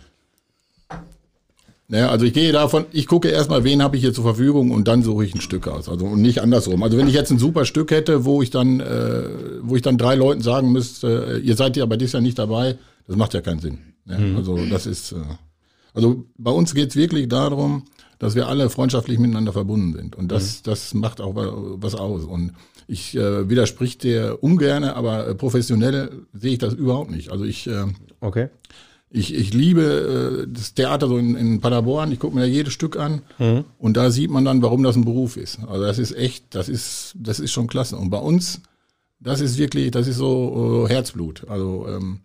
[1.90, 4.86] Naja, also ich gehe davon, ich gucke erstmal, wen habe ich hier zur Verfügung und
[4.88, 5.88] dann suche ich ein Stück aus.
[5.88, 6.82] Also und nicht andersrum.
[6.82, 9.22] Also wenn ich jetzt ein super Stück hätte, wo ich dann, äh,
[9.62, 12.38] wo ich dann drei Leuten sagen müsste, äh, ihr seid ja bei dieses Jahr nicht
[12.38, 12.76] dabei,
[13.06, 13.78] das macht ja keinen Sinn.
[14.04, 14.34] Ne?
[14.36, 15.16] Also das ist, äh,
[15.94, 17.84] also bei uns geht's wirklich darum,
[18.18, 20.14] dass wir alle freundschaftlich miteinander verbunden sind.
[20.14, 22.24] Und das, das macht auch wa- was aus.
[22.24, 22.52] Und
[22.86, 27.30] ich äh, widersprich dir ungerne, aber äh, professionell sehe ich das überhaupt nicht.
[27.32, 27.84] Also ich äh,
[28.20, 28.48] Okay.
[29.10, 32.12] Ich, ich liebe äh, das Theater so in, in Paderborn.
[32.12, 33.22] Ich gucke mir da jedes Stück an
[33.78, 35.58] und da sieht man dann, warum das ein Beruf ist.
[35.66, 37.96] Also das ist echt, das ist, das ist schon klasse.
[37.96, 38.60] Und bei uns,
[39.20, 41.48] das ist wirklich, das ist so äh, Herzblut.
[41.48, 42.20] Also ähm,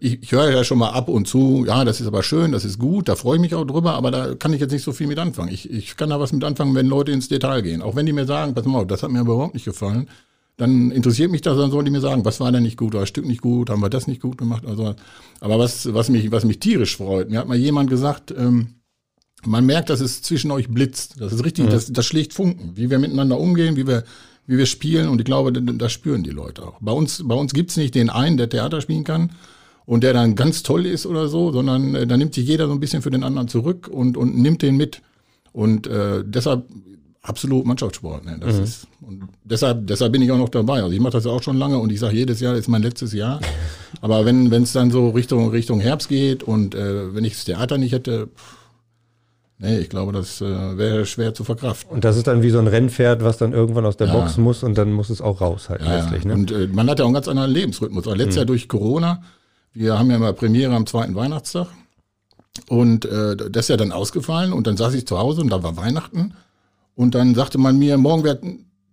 [0.00, 2.64] ich, ich höre ja schon mal ab und zu, ja, das ist aber schön, das
[2.64, 4.92] ist gut, da freue ich mich auch drüber, aber da kann ich jetzt nicht so
[4.92, 5.52] viel mit anfangen.
[5.52, 7.82] Ich, ich kann da was mit anfangen, wenn Leute ins Detail gehen.
[7.82, 10.08] Auch wenn die mir sagen, pass mal auf, das hat mir aber überhaupt nicht gefallen,
[10.62, 13.00] dann interessiert mich das, dann sollen die mir sagen, was war denn nicht gut, oder
[13.00, 14.64] das Stück nicht gut, haben wir das nicht gut gemacht.
[14.64, 14.94] Also,
[15.40, 18.74] aber was, was, mich, was mich tierisch freut, mir hat mal jemand gesagt, ähm,
[19.44, 21.20] man merkt, dass es zwischen euch blitzt.
[21.20, 24.04] Das ist richtig, das, das schlägt Funken, wie wir miteinander umgehen, wie wir,
[24.46, 25.08] wie wir spielen.
[25.08, 26.78] Und ich glaube, das, das spüren die Leute auch.
[26.80, 29.30] Bei uns, bei uns gibt's nicht den einen, der Theater spielen kann
[29.84, 32.72] und der dann ganz toll ist oder so, sondern äh, da nimmt sich jeder so
[32.72, 35.02] ein bisschen für den anderen zurück und, und nimmt den mit.
[35.52, 36.66] Und äh, deshalb
[37.22, 38.24] absolut Mannschaftssport.
[38.24, 38.36] Ne?
[38.40, 40.82] Das ist, und deshalb, deshalb bin ich auch noch dabei.
[40.82, 42.82] Also ich mache das ja auch schon lange und ich sage jedes Jahr ist mein
[42.82, 43.40] letztes Jahr.
[44.00, 47.78] Aber wenn es dann so Richtung Richtung Herbst geht und äh, wenn ich das Theater
[47.78, 48.56] nicht hätte, pff,
[49.58, 51.92] nee, ich glaube, das äh, wäre schwer zu verkraften.
[51.92, 54.14] Und das ist dann wie so ein Rennpferd, was dann irgendwann aus der Ja.
[54.14, 56.24] Box muss und dann muss es auch raus halt Ja, letztlich.
[56.24, 56.34] Ne?
[56.34, 58.06] Und äh, man hat ja auch einen ganz anderen Lebensrhythmus.
[58.08, 59.22] Auch letztes Jahr durch Corona,
[59.72, 61.68] wir haben ja mal Premiere am zweiten Weihnachtstag
[62.68, 65.62] und äh, das ist ja dann ausgefallen und dann saß ich zu Hause und da
[65.62, 66.34] war Weihnachten
[66.94, 68.42] und dann sagte man mir, morgen wird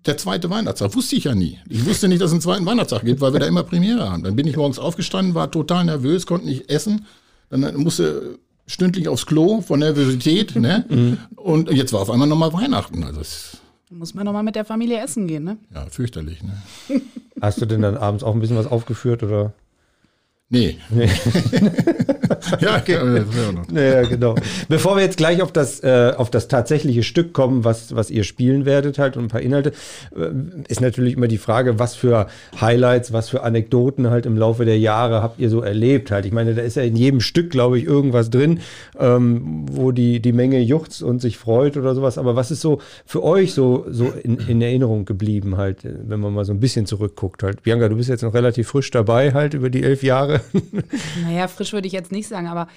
[0.05, 0.95] der zweite Weihnachtstag.
[0.95, 1.59] Wusste ich ja nie.
[1.67, 4.23] Ich wusste nicht, dass es einen zweiten Weihnachtstag gibt, weil wir da immer Premiere haben.
[4.23, 7.05] Dann bin ich morgens aufgestanden, war total nervös, konnte nicht essen.
[7.49, 10.55] Dann musste stündlich aufs Klo von Nervosität.
[10.55, 11.17] ne?
[11.35, 13.03] Und jetzt war auf einmal nochmal Weihnachten.
[13.03, 13.57] Also es,
[13.89, 15.57] muss man nochmal mit der Familie essen gehen, ne?
[15.73, 16.41] ja, fürchterlich.
[16.43, 17.01] Ne?
[17.41, 19.53] Hast du denn dann abends auch ein bisschen was aufgeführt oder?
[20.51, 20.77] Nee.
[22.59, 22.97] ja, okay.
[23.71, 24.33] Ja, genau.
[24.67, 28.23] Bevor wir jetzt gleich auf das, äh, auf das tatsächliche Stück kommen, was, was ihr
[28.23, 29.73] spielen werdet halt und ein paar Inhalte,
[30.15, 30.29] äh,
[30.67, 32.25] ist natürlich immer die Frage, was für
[32.59, 36.25] Highlights, was für Anekdoten halt im Laufe der Jahre habt ihr so erlebt halt.
[36.25, 38.59] Ich meine, da ist ja in jedem Stück, glaube ich, irgendwas drin,
[38.97, 42.17] ähm, wo die, die Menge juchzt und sich freut oder sowas.
[42.17, 46.33] Aber was ist so für euch so, so in, in Erinnerung geblieben halt, wenn man
[46.33, 47.61] mal so ein bisschen zurückguckt halt?
[47.61, 50.38] Bianca, du bist jetzt noch relativ frisch dabei halt über die elf Jahre.
[51.23, 52.67] Naja, frisch würde ich jetzt nicht sagen, aber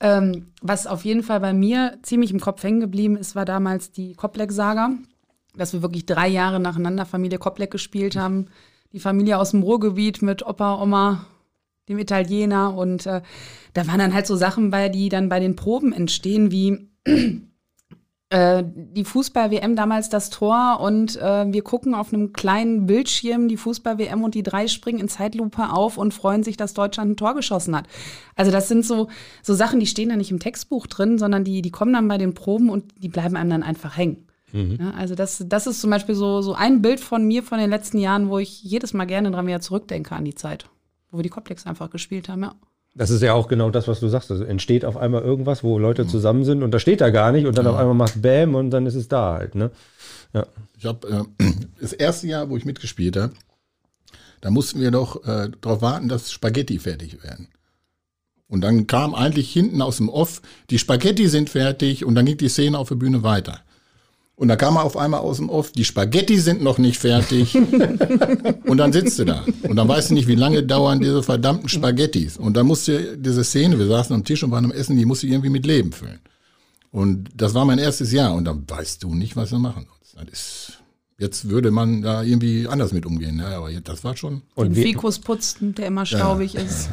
[0.00, 3.92] ähm, was auf jeden Fall bei mir ziemlich im Kopf hängen geblieben ist, war damals
[3.92, 4.92] die Koplek-Saga,
[5.54, 8.46] dass wir wirklich drei Jahre nacheinander Familie Koplek gespielt haben.
[8.92, 11.26] Die Familie aus dem Ruhrgebiet mit Opa, Oma,
[11.88, 13.20] dem Italiener und äh,
[13.74, 16.88] da waren dann halt so Sachen bei, die dann bei den Proben entstehen, wie
[18.30, 23.56] äh, die Fußball-WM damals das Tor und äh, wir gucken auf einem kleinen Bildschirm die
[23.56, 27.34] Fußball-WM und die drei springen in Zeitlupe auf und freuen sich, dass Deutschland ein Tor
[27.34, 27.88] geschossen hat.
[28.36, 29.08] Also das sind so,
[29.42, 32.18] so Sachen, die stehen da nicht im Textbuch drin, sondern die, die kommen dann bei
[32.18, 34.26] den Proben und die bleiben einem dann einfach hängen.
[34.52, 37.70] Ja, also das, das ist zum Beispiel so, so ein Bild von mir von den
[37.70, 40.66] letzten Jahren, wo ich jedes Mal gerne dran wieder zurückdenke an die Zeit,
[41.10, 42.54] wo wir die Komplex einfach gespielt haben, ja.
[42.94, 44.30] Das ist ja auch genau das, was du sagst.
[44.30, 47.46] Also entsteht auf einmal irgendwas, wo Leute zusammen sind und da steht da gar nicht
[47.46, 49.54] und dann auf einmal macht Bäm und dann ist es da halt.
[49.54, 49.70] Ne?
[50.32, 50.46] Ja.
[50.76, 51.44] Ich habe äh,
[51.80, 53.32] das erste Jahr, wo ich mitgespielt habe,
[54.40, 57.48] da mussten wir doch äh, darauf warten, dass Spaghetti fertig werden.
[58.48, 62.36] Und dann kam eigentlich hinten aus dem Off, die Spaghetti sind fertig und dann ging
[62.36, 63.60] die Szene auf der Bühne weiter.
[64.40, 67.54] Und da kam er auf einmal aus dem Off, die Spaghetti sind noch nicht fertig.
[68.64, 69.44] und dann sitzt du da.
[69.64, 72.38] Und dann weißt du nicht, wie lange dauern diese verdammten Spaghettis.
[72.38, 75.26] Und dann musste diese Szene, wir saßen am Tisch und waren am Essen, die musste
[75.26, 76.20] ich irgendwie mit Leben füllen.
[76.90, 78.32] Und das war mein erstes Jahr.
[78.32, 80.30] Und dann weißt du nicht, was du machen sollst.
[80.30, 80.78] Das ist,
[81.18, 83.40] jetzt würde man da irgendwie anders mit umgehen.
[83.40, 84.40] Ja, aber das war schon.
[84.54, 86.88] Und Den Fikus putzen, der immer staubig ist.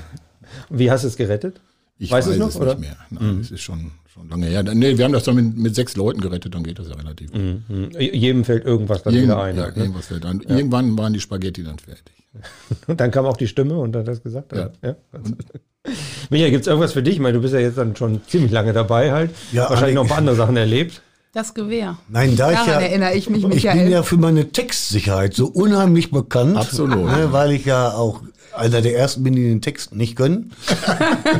[0.69, 1.61] wie hast du es gerettet?
[1.99, 2.75] Ich Weißt du weiß es es, noch, oder?
[2.75, 2.97] nicht mehr.
[3.09, 4.61] Nein, Es ist schon, schon lange her.
[4.63, 7.31] Nee, wir haben das dann mit, mit sechs Leuten gerettet, dann geht das ja relativ.
[7.31, 7.41] gut.
[7.67, 7.89] Hm.
[7.99, 9.55] Jedem fällt irgendwas dann wieder ein.
[9.55, 9.83] ja, Halt, ne?
[9.83, 10.41] irgendwas fällt ein.
[10.41, 12.13] Irgendwann waren die Spaghetti dann fertig.
[12.87, 14.53] Und dann kam auch die Stimme und hat das gesagt.
[14.55, 14.69] Ja.
[14.83, 14.95] ja.
[16.29, 17.15] Michael, gibt es irgendwas für dich?
[17.15, 19.31] Ich meine, du bist ja jetzt dann schon ziemlich lange dabei halt.
[19.53, 21.01] Ja, Wahrscheinlich noch ein paar andere Sachen erlebt.
[21.33, 21.97] Das Gewehr.
[22.09, 23.83] Nein, da ich Daran ja, erinnere ich mich, ich Michael.
[23.83, 26.57] bin ja für meine Textsicherheit so unheimlich bekannt.
[26.57, 27.05] Absolut.
[27.05, 28.21] Ne, weil ich ja auch
[28.57, 30.51] einer der ersten bin, die den Text nicht können.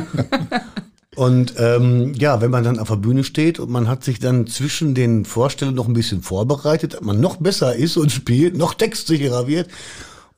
[1.16, 4.46] und ähm, ja, wenn man dann auf der Bühne steht und man hat sich dann
[4.46, 8.74] zwischen den Vorstellungen noch ein bisschen vorbereitet, dass man noch besser ist und spielt, noch
[8.74, 9.68] textsicherer wird.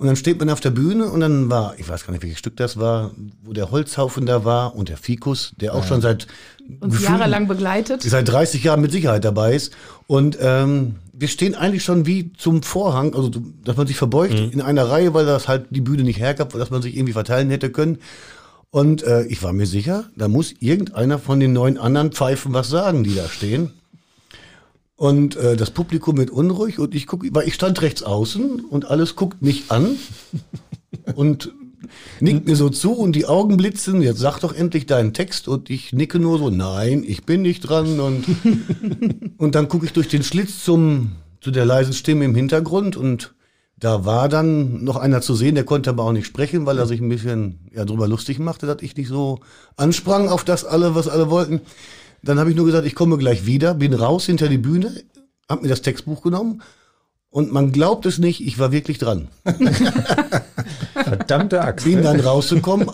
[0.00, 2.38] Und dann steht man auf der Bühne und dann war, ich weiß gar nicht, welches
[2.38, 3.10] Stück das war,
[3.44, 6.26] wo der Holzhaufen da war und der Fikus, der auch schon seit
[6.80, 8.00] Uns jahrelang begleitet.
[8.00, 9.74] seit 30 Jahren mit Sicherheit dabei ist.
[10.06, 13.30] Und ähm, wir stehen eigentlich schon wie zum Vorhang, also
[13.62, 16.70] dass man sich verbeugt in einer Reihe, weil das halt die Bühne nicht hergab, dass
[16.70, 17.98] man sich irgendwie verteilen hätte können.
[18.70, 22.70] Und äh, ich war mir sicher, da muss irgendeiner von den neun anderen Pfeifen was
[22.70, 23.72] sagen, die da stehen.
[24.96, 28.86] Und äh, das Publikum wird unruhig und ich gucke, weil ich stand rechts außen und
[28.86, 29.96] alles guckt mich an
[31.14, 31.52] und
[32.20, 35.48] nickt mir so zu und die Augen blitzen, jetzt sag doch endlich deinen Text.
[35.48, 38.00] Und ich nicke nur so, nein, ich bin nicht dran.
[38.00, 38.24] Und,
[39.38, 42.96] und dann gucke ich durch den Schlitz zum, zu der leisen Stimme im Hintergrund.
[42.96, 43.34] Und
[43.78, 46.86] da war dann noch einer zu sehen, der konnte aber auch nicht sprechen, weil er
[46.86, 49.40] sich ein bisschen ja, drüber lustig machte, dass ich nicht so
[49.76, 51.60] ansprang auf das alle, was alle wollten.
[52.22, 54.92] Dann habe ich nur gesagt, ich komme gleich wieder, bin raus hinter die Bühne,
[55.48, 56.62] habe mir das Textbuch genommen
[57.30, 59.28] und man glaubt es nicht, ich war wirklich dran.
[60.92, 61.84] Verdammte Axt.
[61.84, 62.90] bin dann rausgekommen.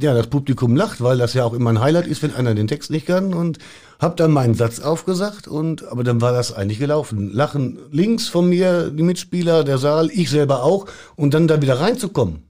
[0.00, 2.68] Ja, das Publikum lacht, weil das ja auch immer ein Highlight ist, wenn einer den
[2.68, 3.58] Text nicht kann und
[3.98, 7.30] hab dann meinen Satz aufgesagt und aber dann war das eigentlich gelaufen.
[7.34, 11.80] Lachen links von mir die Mitspieler, der Saal, ich selber auch und dann da wieder
[11.80, 12.44] reinzukommen.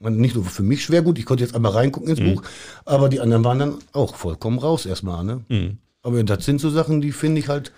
[0.00, 2.42] Und nicht nur für mich schwer gut, ich konnte jetzt einmal reingucken ins Buch,
[2.86, 5.44] aber die anderen waren dann auch vollkommen raus erstmal, ne?
[6.02, 7.70] Aber das sind so Sachen, die finde ich halt,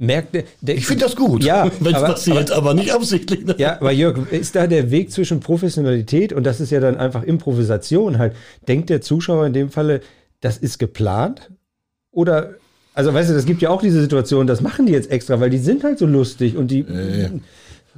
[0.00, 3.44] Merkt der, der, ich finde das gut, Ja, wenn es aber- passiert, aber, nicht absichtlich.
[3.44, 3.56] Ne?
[3.58, 7.24] Ja, aber Jörg, ist da der Weg zwischen Professionalität und das ist ja dann einfach
[7.24, 8.34] Improvisation halt?
[8.68, 10.00] Denkt der Zuschauer in dem Falle,
[10.40, 11.50] das ist geplant?
[12.12, 12.54] Oder,
[12.94, 15.50] also weißt du, das gibt ja auch diese Situation, das machen die jetzt extra, weil
[15.50, 16.80] die sind halt so lustig und die.
[16.80, 17.30] Äh,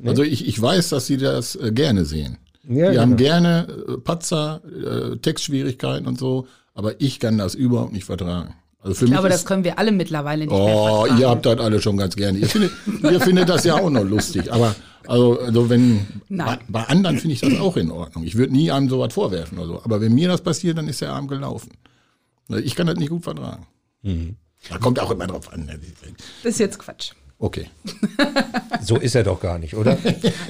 [0.03, 2.39] Also ich, ich weiß, dass sie das äh, gerne sehen.
[2.67, 3.31] Ja, die haben genau.
[3.31, 8.55] gerne äh, Patzer, äh, Textschwierigkeiten und so, aber ich kann das überhaupt nicht vertragen.
[8.83, 11.45] Also für Ich mich glaube, das können wir alle mittlerweile nicht mehr Oh, ihr habt
[11.45, 12.39] das alle schon ganz gerne.
[12.39, 14.51] Ihr findet, ihr findet das ja auch noch lustig.
[14.53, 14.75] Aber
[15.07, 18.25] also, also wenn bei, bei anderen finde ich das auch in Ordnung.
[18.25, 19.83] Ich würde nie einem sowas vorwerfen oder so.
[19.85, 21.73] Aber wenn mir das passiert, dann ist der Abend gelaufen.
[22.49, 23.67] Ich kann das nicht gut vertragen.
[24.03, 24.37] Mhm.
[24.69, 25.67] Da kommt auch immer drauf an.
[25.67, 25.79] ne?
[26.43, 27.13] Das ist jetzt Quatsch.
[27.39, 27.67] Okay.
[28.83, 29.99] So ist er doch gar nicht, oder?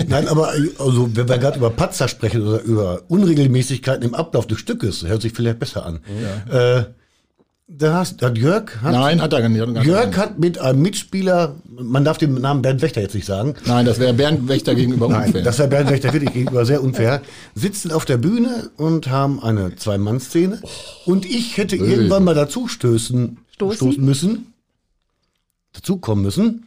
[0.06, 4.60] Nein, aber also, wenn wir gerade über Patzer sprechen oder über Unregelmäßigkeiten im Ablauf des
[4.60, 6.00] Stückes, hört sich vielleicht besser an.
[6.48, 6.84] Äh,
[7.72, 9.60] da hast, hat Jörg, hat, Nein, hat er gar nicht.
[9.60, 13.54] Hat Jörg hat mit einem Mitspieler, man darf den Namen Bernd Wächter jetzt nicht sagen,
[13.64, 15.42] Nein, das wäre Bernd Wächter gegenüber Nein, unfair.
[15.42, 17.22] das wäre Bernd Wächter wirklich gegenüber sehr unfair,
[17.54, 20.60] sitzen auf der Bühne und haben eine Zwei-Mann-Szene
[21.06, 23.76] und ich hätte irgendwann mal dazu stößen, Stoßen?
[23.76, 24.52] stoßen müssen,
[25.72, 26.66] dazukommen müssen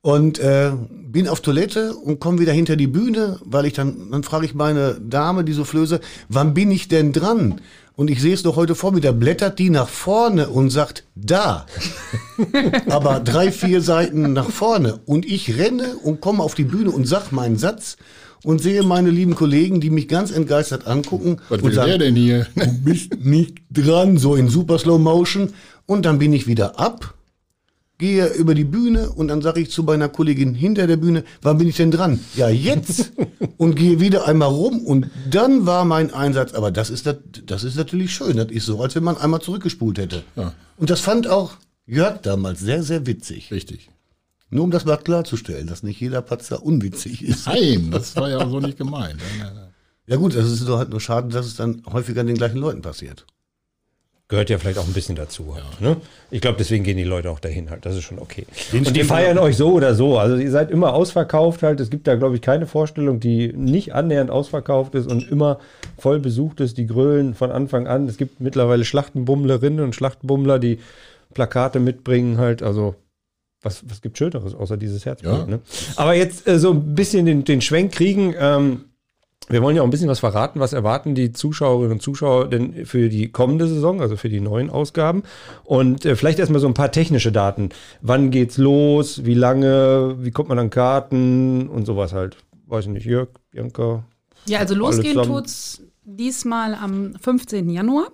[0.00, 4.22] und äh, bin auf Toilette und komme wieder hinter die Bühne, weil ich dann, dann
[4.22, 7.60] frage ich meine Dame, die Soufflöse, wann bin ich denn dran?
[7.96, 11.04] Und ich sehe es noch heute vor mir, da blättert die nach vorne und sagt,
[11.14, 11.66] da.
[12.88, 14.98] Aber drei, vier Seiten nach vorne.
[15.06, 17.96] Und ich renne und komme auf die Bühne und sag meinen Satz
[18.42, 21.98] und sehe meine lieben Kollegen, die mich ganz entgeistert angucken Was und will der sagen,
[22.00, 22.46] denn hier?
[22.56, 25.50] du bist nicht dran, so in super Slow Motion.
[25.86, 27.14] Und dann bin ich wieder ab,
[28.04, 31.56] gehe über die Bühne und dann sage ich zu meiner Kollegin hinter der Bühne, wann
[31.56, 32.20] bin ich denn dran?
[32.34, 33.12] Ja, jetzt.
[33.56, 37.64] und gehe wieder einmal rum und dann war mein Einsatz, aber das ist, das, das
[37.64, 38.36] ist natürlich schön.
[38.36, 40.22] Das ist so, als wenn man einmal zurückgespult hätte.
[40.36, 40.52] Ja.
[40.76, 41.54] Und das fand auch
[41.86, 43.50] Jörg damals sehr, sehr witzig.
[43.50, 43.88] Richtig.
[44.50, 47.46] Nur um das mal klarzustellen, dass nicht jeder Patzer unwitzig ist.
[47.46, 49.20] Nein, das war ja so nicht gemeint.
[50.06, 52.82] Ja gut, es ist doch halt nur schade, dass es dann häufiger den gleichen Leuten
[52.82, 53.24] passiert.
[54.28, 55.54] Gehört ja vielleicht auch ein bisschen dazu.
[55.54, 55.98] Halt, ne?
[56.30, 57.84] Ich glaube, deswegen gehen die Leute auch dahin halt.
[57.84, 58.46] Das ist schon okay.
[58.72, 60.18] Den Und die feiern euch so oder so.
[60.18, 61.78] Also ihr seid immer ausverkauft halt.
[61.78, 65.58] Es gibt da, glaube ich, keine Vorstellung, die nicht annähernd ausverkauft ist und immer
[65.98, 66.78] voll besucht ist.
[66.78, 68.08] Die grölen von Anfang an.
[68.08, 70.78] Es gibt mittlerweile Schlachtenbummlerinnen und Schlachtenbummler, die
[71.34, 72.62] Plakate mitbringen halt.
[72.62, 72.94] Also
[73.60, 75.32] was, was gibt Schöneres außer dieses Herzblut?
[75.32, 75.46] Ja.
[75.46, 75.60] Ne?
[75.96, 78.34] Aber jetzt äh, so ein bisschen den, den Schwenk kriegen.
[78.38, 78.84] Ähm,
[79.48, 80.60] wir wollen ja auch ein bisschen was verraten.
[80.60, 84.70] Was erwarten die Zuschauerinnen und Zuschauer denn für die kommende Saison, also für die neuen
[84.70, 85.22] Ausgaben?
[85.64, 87.68] Und äh, vielleicht erstmal so ein paar technische Daten.
[88.00, 89.24] Wann geht's los?
[89.24, 90.16] Wie lange?
[90.20, 91.68] Wie kommt man an Karten?
[91.68, 92.38] Und sowas halt.
[92.66, 94.04] Weiß ich nicht, Jörg, Bianca.
[94.46, 97.68] Ja, also losgehen tut's diesmal am 15.
[97.68, 98.08] Januar.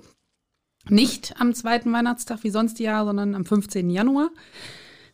[0.88, 3.90] Nicht am zweiten Weihnachtstag wie sonst die Jahre, sondern am 15.
[3.90, 4.30] Januar.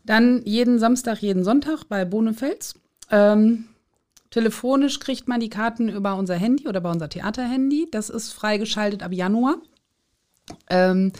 [0.04, 2.74] Dann jeden Samstag, jeden Sonntag bei Bonefels.
[3.10, 3.66] Ähm,
[4.30, 7.88] telefonisch kriegt man die Karten über unser Handy oder bei unser Theaterhandy.
[7.90, 9.56] Das ist freigeschaltet ab Januar.
[10.68, 11.12] Ähm,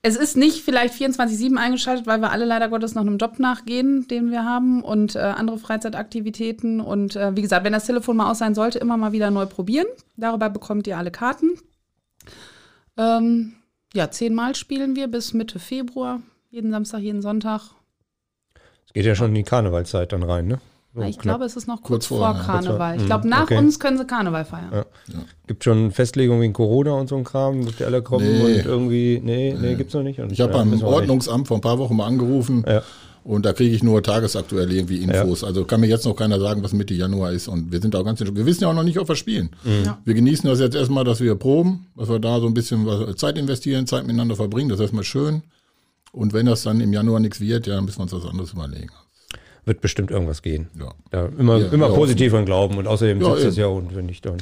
[0.00, 4.06] Es ist nicht vielleicht 24-7 eingeschaltet, weil wir alle leider Gottes noch einem Job nachgehen,
[4.06, 6.80] den wir haben und äh, andere Freizeitaktivitäten.
[6.80, 9.46] Und äh, wie gesagt, wenn das Telefon mal aus sein sollte, immer mal wieder neu
[9.46, 9.86] probieren.
[10.16, 11.50] Darüber bekommt ihr alle Karten.
[12.96, 13.54] Ähm,
[13.92, 16.20] ja, zehnmal spielen wir bis Mitte Februar.
[16.50, 17.62] Jeden Samstag, jeden Sonntag.
[18.86, 20.60] Es geht ja schon in die Karnevalszeit dann rein, ne?
[21.04, 21.22] So ich knapp.
[21.22, 22.42] glaube, es ist noch kurz, Kurz vor vor, ja.
[22.44, 22.94] Karneval.
[22.96, 23.58] Ich vor- glaube, nach okay.
[23.58, 24.70] uns können sie Karneval feiern.
[24.72, 24.84] Ja.
[25.46, 28.42] Gibt schon Festlegungen wegen Corona und so ein Kram, dass die alle kommen Nee.
[28.58, 30.20] und irgendwie, nee, nee, gibt's noch nicht.
[30.20, 30.82] Und, Ich habe ja, beim.
[30.82, 32.82] Ordnungsamt vor ein paar Wochen mal angerufen Ja.
[33.24, 35.44] und da kriege ich nur tagesaktuell irgendwie Infos.
[35.44, 37.48] Also kann mir jetzt noch keiner sagen, was Mitte Januar ist.
[37.48, 38.20] Und wir sind auch ganz.
[38.20, 39.50] Wir wissen ja auch noch nicht, ob wir spielen.
[39.84, 39.98] Ja.
[40.04, 43.16] Wir genießen das jetzt erstmal, dass wir proben, dass wir da so ein bisschen was-
[43.16, 44.68] Zeit investieren, Zeit miteinander verbringen.
[44.68, 45.42] Das ist erstmal schön.
[46.12, 48.52] Und wenn das dann im Januar nichts wird, ja, dann müssen wir uns was anderes
[48.52, 48.88] überlegen.
[49.68, 50.68] Wird bestimmt irgendwas gehen.
[50.78, 50.92] Ja.
[51.12, 53.94] Ja, immer Ja, immer ja, positiv dran glauben und außerdem Ja, sitzt das ja und
[53.94, 54.38] wenn nicht, dann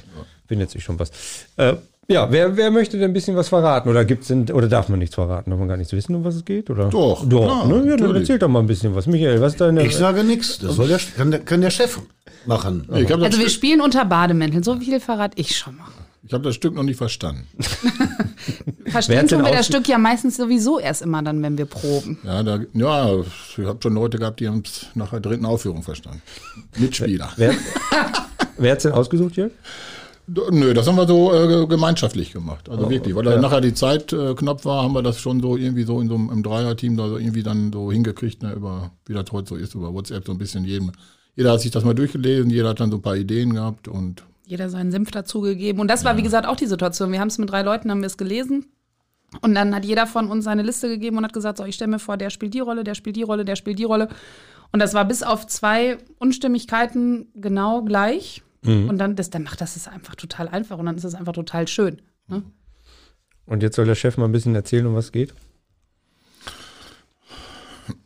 [0.47, 1.11] findet sich schon was.
[1.57, 1.75] Äh,
[2.09, 3.89] ja, wer, wer möchte denn ein bisschen was verraten?
[3.89, 5.51] Oder gibt's denn, oder darf man nichts verraten?
[5.51, 6.71] Darf man gar nichts wissen, um was es geht?
[6.71, 6.91] Oder?
[6.91, 7.91] Doch, Doch, klar, ne?
[7.91, 9.09] Ja, dann erzähl doch mal ein bisschen was.
[9.09, 9.85] Michael, was ist deine.
[9.85, 10.59] Ich sage nichts.
[10.59, 11.99] Das soll der, kann, der, kann der Chef
[12.47, 12.89] machen.
[12.89, 14.63] Also wir spielen unter Bademänteln.
[14.63, 15.89] So viel verrate ich schon mal.
[16.27, 17.47] Ich hab das Stück noch nicht verstanden.
[18.87, 22.19] Verstehen tun wir das Stück ja meistens sowieso erst immer dann, wenn wir proben.
[22.25, 25.83] Ja, da, ja ich habe schon Leute gehabt, die haben es nach der dritten Aufführung
[25.83, 26.23] verstanden.
[26.77, 27.31] Mitspieler.
[27.37, 27.55] wer,
[28.59, 29.53] wer hat's denn ausgesucht, Jörg?
[30.29, 32.69] Nö, das haben wir so äh, gemeinschaftlich gemacht.
[32.69, 35.41] Oh, Also wirklich, weil da nachher die Zeit äh, knapp war, haben wir das schon
[35.41, 38.53] so irgendwie so in so einem im Dreierteam da so irgendwie dann so hingekriegt, ne,
[38.53, 40.91] über, wie das heute so ist, über WhatsApp so ein bisschen jedem.
[41.37, 44.25] Jeder hat sich das mal durchgelesen, jeder hat dann so ein paar Ideen gehabt und
[44.47, 45.81] Jeder seinen Senf dazugegeben.
[45.81, 47.13] Und das war, wie gesagt, auch die Situation.
[47.13, 48.67] Wir haben es mit drei Leuten, haben wir es gelesen.
[49.43, 51.91] Und dann hat jeder von uns seine Liste gegeben und hat gesagt, so, ich stelle
[51.91, 54.09] mir vor, der spielt die Rolle, der spielt die Rolle, der spielt die Rolle.
[54.73, 58.43] Und das war bis auf zwei Unstimmigkeiten genau gleich.
[58.67, 61.33] Und dann, das, dann macht das es einfach total einfach und dann ist es einfach
[61.33, 62.03] total schön.
[62.27, 62.43] Ne?
[63.47, 65.35] Und jetzt soll der Chef mal ein bisschen erzählen, um was es geht.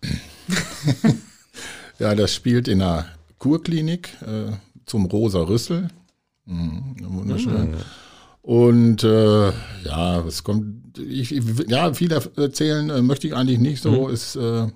[1.98, 3.06] ja, das spielt in einer
[3.38, 4.52] Kurklinik äh,
[4.84, 5.88] zum Rosa Rüssel.
[6.50, 7.68] Mhm, wunderschön.
[8.42, 9.48] Und äh,
[9.84, 14.08] ja, es kommt, ich, ich, ja, viel erzählen äh, möchte ich eigentlich nicht so.
[14.08, 14.66] Ist, äh,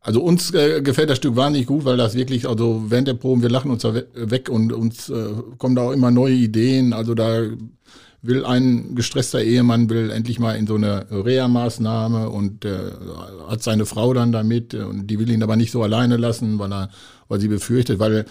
[0.00, 3.42] also uns äh, gefällt das Stück wahnsinnig gut, weil das wirklich, also während der Proben,
[3.42, 5.28] wir lachen uns da we- weg und uns äh,
[5.58, 6.92] kommen da auch immer neue Ideen.
[6.92, 7.42] Also da
[8.22, 12.76] will ein gestresster Ehemann will endlich mal in so eine Reha-Maßnahme und äh,
[13.48, 16.72] hat seine Frau dann damit und die will ihn aber nicht so alleine lassen, weil
[16.72, 16.90] er,
[17.28, 18.24] weil sie befürchtet, weil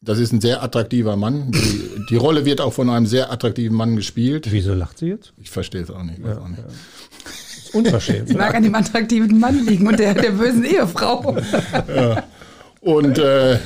[0.00, 1.50] das ist ein sehr attraktiver Mann.
[1.50, 4.48] Die, die Rolle wird auch von einem sehr attraktiven Mann gespielt.
[4.50, 5.32] Wieso lacht sie jetzt?
[5.40, 6.22] Ich verstehe es auch nicht.
[6.22, 6.62] Weiß auch nicht.
[6.64, 8.30] Ist unverschämt.
[8.30, 11.36] Es mag an dem attraktiven Mann liegen und der, der bösen Ehefrau.
[12.86, 13.58] Und äh,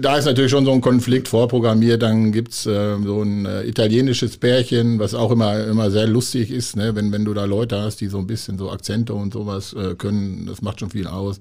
[0.00, 2.02] da ist natürlich schon so ein Konflikt vorprogrammiert.
[2.02, 6.74] Dann gibt's äh, so ein äh, italienisches Pärchen, was auch immer, immer sehr lustig ist,
[6.74, 6.96] ne?
[6.96, 9.94] wenn, wenn du da Leute hast, die so ein bisschen so Akzente und sowas äh,
[9.94, 10.46] können.
[10.46, 11.38] Das macht schon viel aus.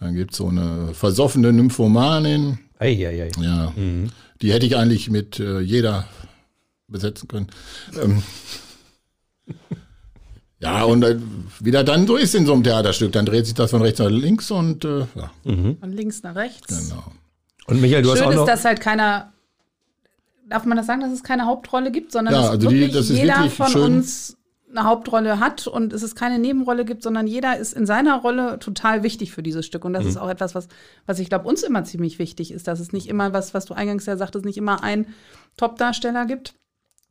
[0.00, 2.58] Dann gibt's so eine versoffene Nymphomanin.
[2.78, 3.30] Eieiei.
[3.40, 3.72] Ja,
[4.40, 6.06] die hätte ich eigentlich mit äh, jeder
[6.88, 7.48] besetzen können.
[8.02, 8.22] Ähm,
[10.58, 11.18] ja, und äh,
[11.60, 13.98] wie das dann so ist in so einem Theaterstück, dann dreht sich das von rechts
[14.00, 16.88] nach links und äh, ja, Von links nach rechts.
[16.88, 17.04] genau.
[17.66, 18.46] Und Michael, du hast Schön auch ist, noch.
[18.46, 19.32] dass halt keiner,
[20.48, 22.92] darf man das sagen, dass es keine Hauptrolle gibt, sondern Ja, dass also die- wirklich
[22.94, 23.82] das ist jeder wirklich von schön.
[23.82, 24.36] uns
[24.70, 28.58] eine Hauptrolle hat und es ist keine Nebenrolle gibt, sondern jeder ist in seiner Rolle
[28.60, 29.84] total wichtig für dieses Stück.
[29.84, 29.96] Und Mhm.
[29.96, 30.68] das ist auch etwas, was,
[31.06, 33.74] was ich glaube, uns immer ziemlich wichtig ist, dass es nicht immer was, was du
[33.74, 35.06] eingangs ja sagtest, nicht immer einen
[35.56, 36.54] Top-Darsteller gibt,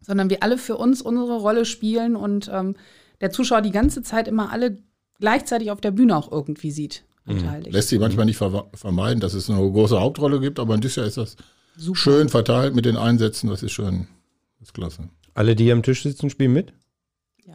[0.02, 2.76] sondern wir alle für uns unsere Rolle spielen und ähm,
[3.22, 4.78] der Zuschauer die ganze Zeit immer alle
[5.20, 7.04] gleichzeitig auf der Bühne auch irgendwie sieht.
[7.26, 7.72] Beteiligt.
[7.74, 11.02] Lässt sich manchmal nicht ver vermeiden, dass es eine große Hauptrolle gibt, aber in diesem
[11.02, 11.36] Jahr ist das
[11.94, 14.08] schön verteilt mit den Einsätzen, das ist schön.
[14.60, 15.10] Das ist klasse.
[15.36, 16.74] Alle, die hier am Tisch sitzen, spielen mit?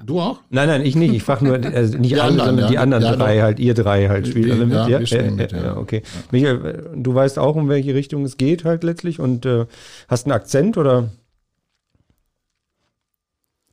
[0.05, 0.40] Du auch?
[0.51, 1.14] Nein, nein, ich nicht.
[1.14, 2.70] Ich frage nur, also nicht Die alle, anderen, sondern ja.
[2.70, 3.42] die anderen Ja, drei doch.
[3.42, 4.75] halt, ihr drei halt, spielt alle mit.
[4.75, 5.64] ja, Ja, wir spielen ja, mit, ja, ja.
[5.64, 6.03] ja, okay.
[6.31, 9.66] Michael, äh, du weißt auch, um welche Richtung es geht halt letztlich und äh,
[10.09, 11.11] hast einen Akzent oder?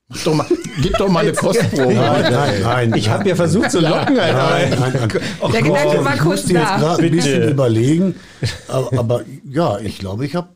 [0.07, 0.45] Mach doch mal,
[0.81, 1.93] gib doch mal eine Kostprobe.
[1.93, 2.93] Nein, nein, nein.
[2.95, 4.49] Ich habe ja versucht zu locken, Alter.
[4.49, 5.51] Nein, nein, nein.
[5.53, 6.77] Der Gedanke war ich kurz musste jetzt da.
[6.77, 8.15] gerade ein bisschen überlegen.
[8.67, 10.49] Aber, aber ja, ich glaube, ich habe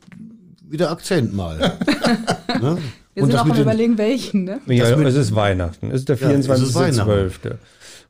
[0.68, 1.78] wieder Akzent mal.
[2.60, 2.78] ne?
[3.16, 4.60] Wir Und sind auch am den- überlegen, welchen, ne?
[4.66, 5.90] Mit- es ist Weihnachten.
[5.90, 7.56] Es ist der Ja, es ist 24.12.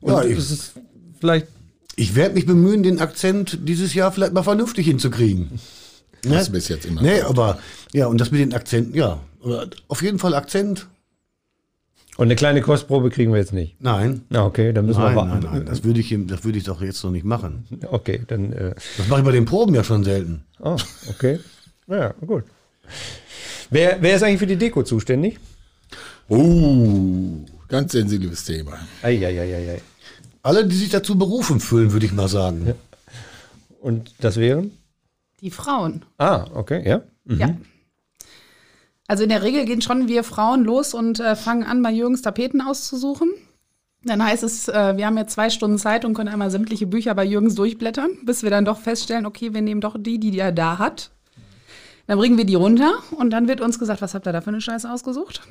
[0.01, 0.73] Und Ja, ich- es ist
[1.19, 1.47] vielleicht
[1.95, 5.49] Ich werde mich bemühen, den Akzent dieses Jahr vielleicht mal vernünftig hinzukriegen.
[6.25, 6.31] Ne?
[6.35, 7.01] Das bis jetzt immer.
[7.01, 7.57] Nee, aber
[7.93, 9.19] ja, und das mit den Akzenten, ja.
[9.87, 10.87] Auf jeden Fall Akzent.
[12.17, 13.81] Und eine kleine Kostprobe kriegen wir jetzt nicht.
[13.81, 14.21] Nein.
[14.29, 15.55] Na, okay, dann müssen Nein, wir nein, warten.
[15.57, 17.65] nein, das würde ich, das würde ich doch jetzt noch nicht machen.
[17.89, 18.51] Okay, dann.
[18.53, 20.43] Äh, Das mache ich bei den Proben ja schon selten.
[20.59, 20.75] oh,
[21.09, 21.39] okay.
[21.87, 22.43] Ja, gut.
[23.69, 25.39] Wer, wer ist eigentlich für die Deko zuständig?
[26.29, 28.77] Uh, ganz sensibles Thema.
[29.01, 29.81] Eieieiei.
[30.43, 32.73] Alle, die sich dazu berufen fühlen, würde ich mal sagen.
[33.81, 34.71] Und das wären?
[35.41, 36.03] Die Frauen.
[36.17, 37.01] Ah, okay, ja.
[37.25, 37.55] Ja.
[39.07, 42.21] Also in der Regel gehen schon wir Frauen los und äh, fangen an, bei Jürgens
[42.21, 43.29] Tapeten auszusuchen.
[44.03, 47.13] Dann heißt es, äh, wir haben jetzt zwei Stunden Zeit und können einmal sämtliche Bücher
[47.15, 50.51] bei Jürgens durchblättern, bis wir dann doch feststellen, okay, wir nehmen doch die, die er
[50.51, 51.11] da hat.
[52.07, 54.49] Dann bringen wir die runter und dann wird uns gesagt, was habt ihr da für
[54.49, 55.41] eine Scheiße ausgesucht?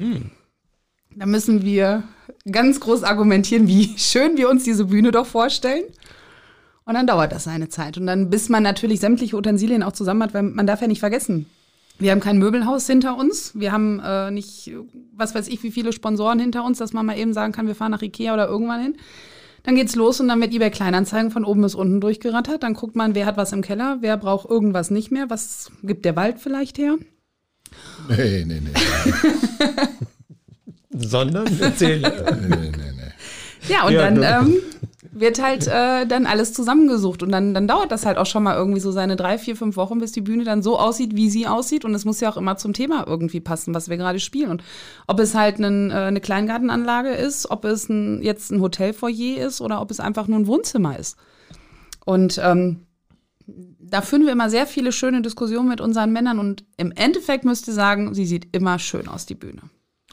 [1.14, 2.02] Da müssen wir
[2.50, 5.84] ganz groß argumentieren, wie schön wir uns diese Bühne doch vorstellen.
[6.84, 7.98] Und dann dauert das eine Zeit.
[7.98, 11.00] Und dann, bis man natürlich sämtliche Utensilien auch zusammen hat, weil man darf ja nicht
[11.00, 11.46] vergessen,
[11.98, 13.52] wir haben kein Möbelhaus hinter uns.
[13.54, 14.70] Wir haben äh, nicht,
[15.14, 17.74] was weiß ich, wie viele Sponsoren hinter uns, dass man mal eben sagen kann, wir
[17.74, 18.96] fahren nach Ikea oder irgendwann hin.
[19.66, 22.62] Dann geht's los und dann wird eBay Kleinanzeigen von oben bis unten durchgerattert.
[22.62, 26.04] Dann guckt man, wer hat was im Keller, wer braucht irgendwas nicht mehr, was gibt
[26.04, 26.94] der Wald vielleicht her.
[28.08, 28.70] Nee, nee, nee.
[31.06, 31.98] Sondern erzähl.
[32.00, 33.12] nee, nee, nee.
[33.68, 34.56] Ja, und Ja, dann du- ähm,
[35.12, 37.22] wird halt äh, dann alles zusammengesucht.
[37.22, 39.76] Und dann, dann dauert das halt auch schon mal irgendwie so seine drei, vier, fünf
[39.76, 41.84] Wochen, bis die Bühne dann so aussieht, wie sie aussieht.
[41.84, 44.50] Und es muss ja auch immer zum Thema irgendwie passen, was wir gerade spielen.
[44.50, 44.62] Und
[45.06, 49.60] ob es halt ein, äh, eine Kleingartenanlage ist, ob es ein, jetzt ein Hotelfoyer ist
[49.60, 51.16] oder ob es einfach nur ein Wohnzimmer ist.
[52.04, 52.86] Und ähm,
[53.46, 56.38] da führen wir immer sehr viele schöne Diskussionen mit unseren Männern.
[56.38, 59.62] Und im Endeffekt müsst ihr sagen, sie sieht immer schön aus, die Bühne.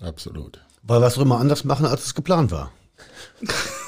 [0.02, 0.60] Absolut.
[0.82, 2.72] Weil wir es immer anders machen, als es geplant war.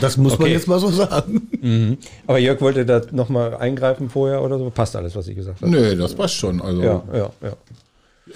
[0.00, 0.52] Das muss man Okay.
[0.52, 1.98] jetzt mal so sagen.
[2.26, 4.68] Aber Jörg wollte da nochmal eingreifen vorher oder so.
[4.70, 5.70] Passt alles, was ich gesagt habe.
[5.70, 6.60] Nee, das passt schon.
[6.60, 7.56] Also Ja, ja, ja.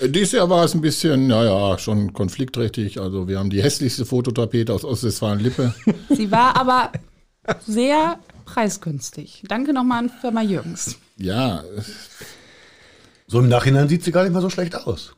[0.08, 3.00] Dieses Jahr war es ein bisschen, naja, schon konfliktträchtig.
[3.00, 5.74] Also wir haben die hässlichste Fototapete aus Ostwestfalen-Lippe.
[6.10, 6.92] Sie war aber
[7.66, 9.44] sehr preisgünstig.
[9.48, 10.96] Danke nochmal an Firma Jürgens.
[11.16, 11.62] ja,
[13.26, 15.14] So im Nachhinein sieht sie gar nicht mal so schlecht aus.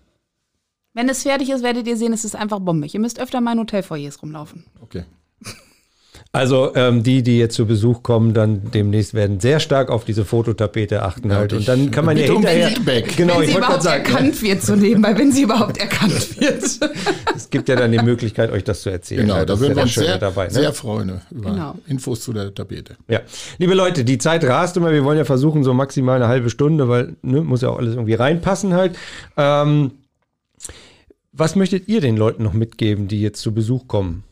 [0.94, 2.94] Wenn es fertig ist, werdet ihr sehen, es ist einfach bombig.
[2.94, 4.64] Ihr müsst öfter mal in Hotelfoyers rumlaufen.
[4.82, 5.04] okay.
[6.32, 10.24] Also ähm, die, die jetzt zu Besuch kommen, dann demnächst werden sehr stark auf diese
[10.24, 11.52] Fototapete achten halt.
[11.52, 12.68] Und dann kann man ja um hinterher.
[12.68, 13.16] Feedback.
[13.16, 16.62] Genau, wenn ich sie überhaupt sagen, erkannt wird, so nebenbei, wenn sie überhaupt erkannt wird.
[17.34, 19.22] es gibt ja dann die Möglichkeit, euch das zu erzählen.
[19.22, 20.44] Genau, Ja, da würden wir ja uns sehr, dabei.
[20.44, 20.52] Ne?
[20.52, 21.74] sehr freuen über Genau.
[21.88, 22.96] Infos zu der Tapete.
[23.08, 23.22] Ja,
[23.58, 24.92] liebe Leute, die Zeit rast immer.
[24.92, 27.94] Wir wollen ja versuchen, so maximal eine halbe Stunde, weil ne, muss ja auch alles
[27.94, 28.96] irgendwie reinpassen halt.
[29.36, 29.90] Ähm,
[31.32, 34.22] was möchtet ihr den Leuten noch mitgeben, die jetzt zu Besuch kommen?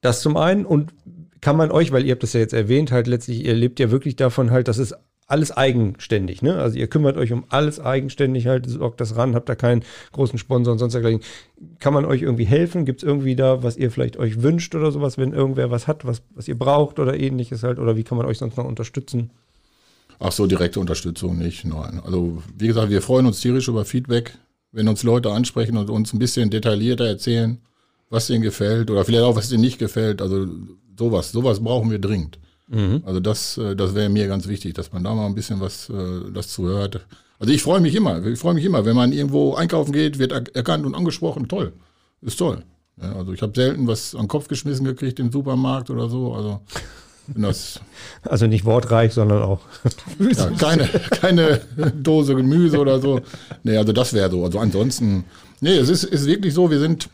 [0.00, 0.92] Das zum einen und
[1.40, 3.90] kann man euch, weil ihr habt das ja jetzt erwähnt, halt letztlich, ihr lebt ja
[3.90, 4.94] wirklich davon halt, das ist
[5.30, 6.56] alles eigenständig, ne?
[6.56, 10.38] Also ihr kümmert euch um alles eigenständig halt, sorgt das ran, habt da keinen großen
[10.38, 11.20] Sponsor und sonst dergleichen.
[11.78, 12.84] Kann man euch irgendwie helfen?
[12.84, 16.04] Gibt es irgendwie da, was ihr vielleicht euch wünscht oder sowas, wenn irgendwer was hat,
[16.04, 17.78] was, was ihr braucht oder ähnliches halt?
[17.78, 19.30] Oder wie kann man euch sonst noch unterstützen?
[20.18, 21.64] Ach so, direkte Unterstützung nicht.
[21.64, 22.00] Nein.
[22.04, 24.36] Also wie gesagt, wir freuen uns tierisch über Feedback,
[24.72, 27.58] wenn uns Leute ansprechen und uns ein bisschen detaillierter erzählen,
[28.10, 30.20] was denen gefällt oder vielleicht auch, was denen nicht gefällt.
[30.20, 30.46] Also
[30.98, 32.38] sowas, sowas brauchen wir dringend.
[33.04, 35.88] Also das, äh, das wäre mir ganz wichtig, dass man da mal ein bisschen was
[35.90, 37.04] äh, das zuhört.
[37.40, 40.30] Also ich freue mich immer, ich freue mich immer, wenn man irgendwo einkaufen geht, wird
[40.30, 41.72] er- erkannt und angesprochen, toll,
[42.20, 42.62] ist toll.
[43.02, 46.32] Ja, also ich habe selten was an den Kopf geschmissen gekriegt im Supermarkt oder so.
[46.34, 46.60] Also
[47.26, 47.80] wenn das
[48.22, 49.62] Also nicht wortreich, sondern auch.
[50.20, 51.60] ja, keine, keine
[52.00, 53.20] Dose Gemüse oder so.
[53.64, 54.44] Nee, also das wäre so.
[54.44, 55.24] Also ansonsten,
[55.60, 57.08] nee, es ist, ist wirklich so, wir sind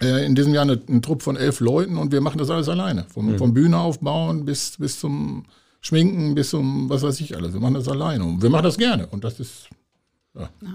[0.00, 3.04] in diesem Jahr eine, ein Trupp von elf Leuten und wir machen das alles alleine.
[3.12, 5.44] Vom, vom Bühne aufbauen bis, bis zum
[5.80, 7.52] Schminken, bis zum was weiß ich alles.
[7.52, 9.06] Wir machen das alleine und wir machen das gerne.
[9.08, 9.68] Und das ist,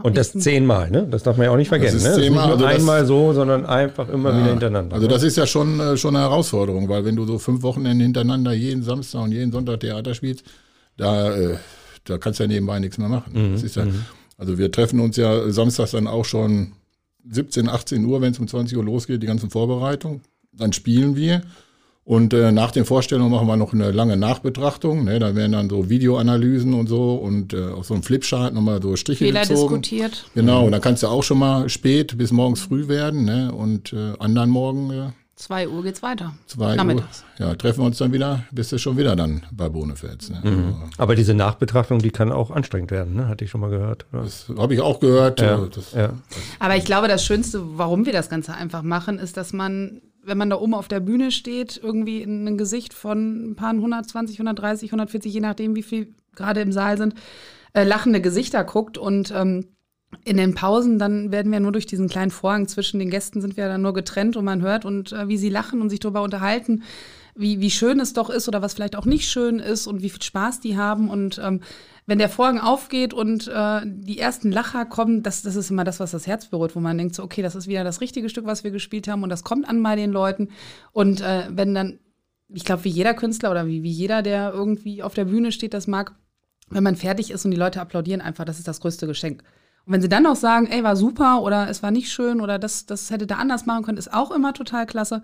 [0.03, 1.07] Und das zehnmal, ne?
[1.09, 1.97] Das darf man ja auch nicht vergessen.
[1.97, 2.09] ist ne?
[2.09, 4.95] Das ist nicht zehnmal, nur also das- einmal so, sondern einfach immer wieder hintereinander.
[4.95, 5.13] also ne?
[5.13, 8.53] das ist ja schon, äh, schon eine Herausforderung, weil wenn du so fünf Wochenende hintereinander
[8.53, 10.43] jeden Samstag und jeden Sonntag Theater spielst,
[10.97, 11.57] da, äh,
[12.03, 13.51] da kannst du ja nebenbei nichts mehr machen.
[13.53, 13.85] Das ist ja,
[14.38, 16.73] also wir treffen uns ja samstags dann auch schon
[17.29, 20.21] 17, 18 Uhr, wenn es um 20 Uhr losgeht, die ganzen Vorbereitungen.
[20.53, 21.41] Dann spielen wir.
[22.05, 25.05] Und äh, nach den Vorstellungen machen wir noch eine lange Nachbetrachtung.
[25.05, 25.17] Ne?
[25.17, 28.95] Da werden dann so Videoanalysen und so und äh, auf so einem Flipchart nochmal so
[28.95, 29.81] Striche Fehler gezogen.
[29.81, 30.25] diskutiert.
[30.35, 33.25] Genau, und dann kannst du auch schon mal spät bis morgens früh werden.
[33.25, 33.51] Ne?
[33.51, 36.33] Und äh, anderen Morgen äh, Zwei Uhr geht's weiter.
[36.48, 37.23] zwei Uhr, Nachmittags.
[37.38, 40.29] ja, treffen wir uns dann wieder, bist du schon wieder dann bei Bonefels.
[40.29, 40.42] Ne?
[40.44, 43.27] Also, Aber diese Nachbetrachtung, die kann auch anstrengend werden, ne?
[43.27, 44.06] Hatte ich schon mal gehört.
[44.13, 44.21] Ja.
[44.21, 45.42] das habe ich auch gehört.
[45.42, 46.13] Ja, äh, das, ja.
[46.60, 50.38] Aber ich glaube, das Schönste, warum wir das Ganze einfach machen, ist, dass man, wenn
[50.38, 54.38] man da oben auf der Bühne steht, irgendwie in ein Gesicht von ein paar 120,
[54.40, 57.13] 130, 140, je nachdem, wie viel gerade im Saal sind,
[57.73, 59.65] äh, lachende Gesichter guckt und ähm,
[60.23, 63.57] in den Pausen, dann werden wir nur durch diesen kleinen Vorhang zwischen den Gästen sind
[63.57, 66.21] wir dann nur getrennt und man hört und äh, wie sie lachen und sich darüber
[66.21, 66.83] unterhalten,
[67.35, 70.09] wie, wie schön es doch ist oder was vielleicht auch nicht schön ist und wie
[70.09, 71.09] viel Spaß die haben.
[71.09, 71.61] Und ähm,
[72.05, 75.99] wenn der Vorhang aufgeht und äh, die ersten Lacher kommen, das, das ist immer das,
[75.99, 78.45] was das Herz berührt, wo man denkt, so, okay, das ist wieder das richtige Stück,
[78.45, 80.49] was wir gespielt haben und das kommt an bei den Leuten.
[80.91, 81.99] Und äh, wenn dann,
[82.47, 85.73] ich glaube, wie jeder Künstler oder wie, wie jeder, der irgendwie auf der Bühne steht,
[85.73, 86.15] das mag,
[86.69, 89.43] wenn man fertig ist und die Leute applaudieren einfach, das ist das größte Geschenk.
[89.86, 92.58] Und wenn sie dann auch sagen, ey, war super oder es war nicht schön oder
[92.58, 95.21] das, das hätte da anders machen können, ist auch immer total klasse.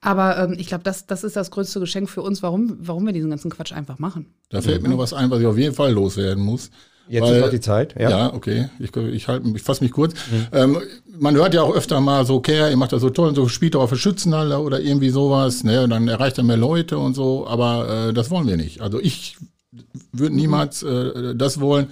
[0.00, 3.12] Aber ähm, ich glaube, das, das ist das größte Geschenk für uns, warum, warum wir
[3.12, 4.26] diesen ganzen Quatsch einfach machen.
[4.50, 6.70] Da fällt mir noch was ein, was ich auf jeden Fall loswerden muss.
[7.08, 8.10] Jetzt ist noch die Zeit, ja.
[8.10, 8.68] Ja, okay.
[8.78, 10.14] Ich, ich, halt, ich fasse mich kurz.
[10.52, 10.78] Ähm,
[11.18, 13.48] man hört ja auch öfter mal so, okay, ihr macht das so toll und so,
[13.48, 16.98] spielt doch auf der Schützenhalle oder irgendwie sowas, ne, und dann erreicht er mehr Leute
[16.98, 18.80] und so, aber äh, das wollen wir nicht.
[18.80, 19.36] Also ich
[20.12, 21.88] würde niemals äh, das wollen,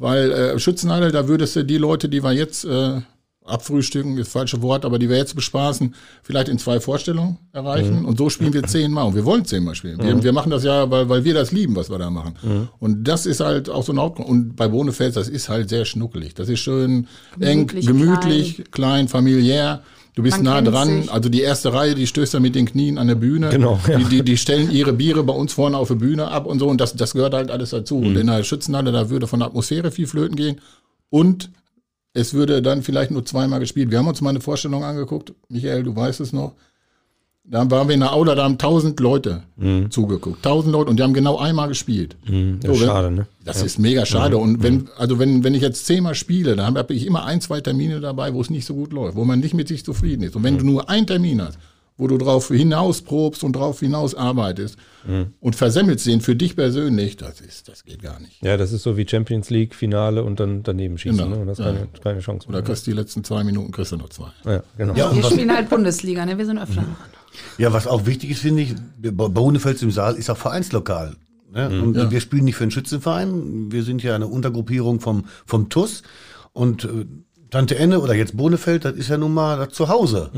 [0.00, 3.00] weil äh, Schützenhalle, da würdest du die Leute, die wir jetzt äh,
[3.44, 8.04] abfrühstücken, ist das falsche Wort, aber die wir jetzt bespaßen, vielleicht in zwei Vorstellungen erreichen.
[8.04, 9.06] Und so spielen wir zehnmal.
[9.06, 10.02] Und wir wollen zehnmal spielen.
[10.02, 12.34] Wir, wir machen das ja, weil, weil wir das lieben, was wir da machen.
[12.78, 14.28] Und das ist halt auch so ein Hauptgrund.
[14.28, 16.34] Und bei Bonefels, das ist halt sehr schnuckelig.
[16.34, 17.06] Das ist schön
[17.38, 19.82] eng, Gemütlich, gemütlich, klein, familiär.
[20.14, 21.02] Du bist Man nah dran.
[21.02, 21.12] sich.
[21.12, 23.50] Also die erste Reihe, die stößt dann mit den Knien an der Bühne.
[23.50, 23.98] Genau, ja.
[23.98, 26.68] Die, die, die stellen ihre Biere bei uns vorne auf der Bühne ab und so.
[26.68, 27.96] Und das, das gehört halt alles dazu.
[27.98, 28.06] Mhm.
[28.06, 30.60] Und in der Schützenhalle, da würde von der Atmosphäre viel flöten gehen.
[31.10, 31.50] Und
[32.12, 33.90] es würde dann vielleicht nur zweimal gespielt.
[33.90, 35.32] Wir haben uns mal eine Vorstellung angeguckt.
[35.48, 36.54] Michael, du weißt es noch.
[37.52, 39.42] Da waren wir in der Aula, da haben tausend Leute
[39.90, 40.42] zugeguckt.
[40.42, 42.16] Tausend Leute und die haben genau einmal gespielt.
[42.28, 43.26] Mhm, So, wenn- schade, ne?
[43.44, 44.36] Das ist mega schade.
[44.38, 47.60] Und wenn, also wenn, wenn ich jetzt zehnmal spiele, dann habe ich immer ein, zwei
[47.60, 50.36] Termine dabei, wo es nicht so gut läuft, wo man nicht mit sich zufrieden ist.
[50.36, 51.58] Und wenn du nur einen Termin hast,
[51.96, 54.76] wo du drauf hinaus probst und drauf hinaus arbeitest
[55.40, 58.40] und versemmelst den für dich persönlich, das ist, das geht gar nicht.
[58.42, 61.30] Ja, das ist so wie Champions League Finale und dann daneben schießen, Genau.
[61.34, 61.40] ne?
[61.42, 61.72] Und das ist Ja.
[61.72, 62.64] keine, keine Chance Oder mehr.
[62.66, 64.28] kriegst die letzten zwei Minuten, kriegst du noch zwei.
[64.46, 64.94] Ja, genau.
[64.94, 66.38] Ja, Wir spielen halt Bundesliga, ne?
[66.38, 66.84] Wir sind öfter.
[67.58, 71.16] Ja, was auch wichtig ist, finde ich, bei Bonefels im Saal ist auch Vereinslokal.
[71.52, 71.68] Ne?
[71.82, 73.72] Und wir spielen nicht für einen Schützenverein.
[73.72, 76.02] Wir sind ja eine Untergruppierung vom, vom TUS.
[76.52, 77.06] Und äh,
[77.50, 80.30] Tante Enne oder jetzt Bonefeld, das ist ja nun mal das Zuhause.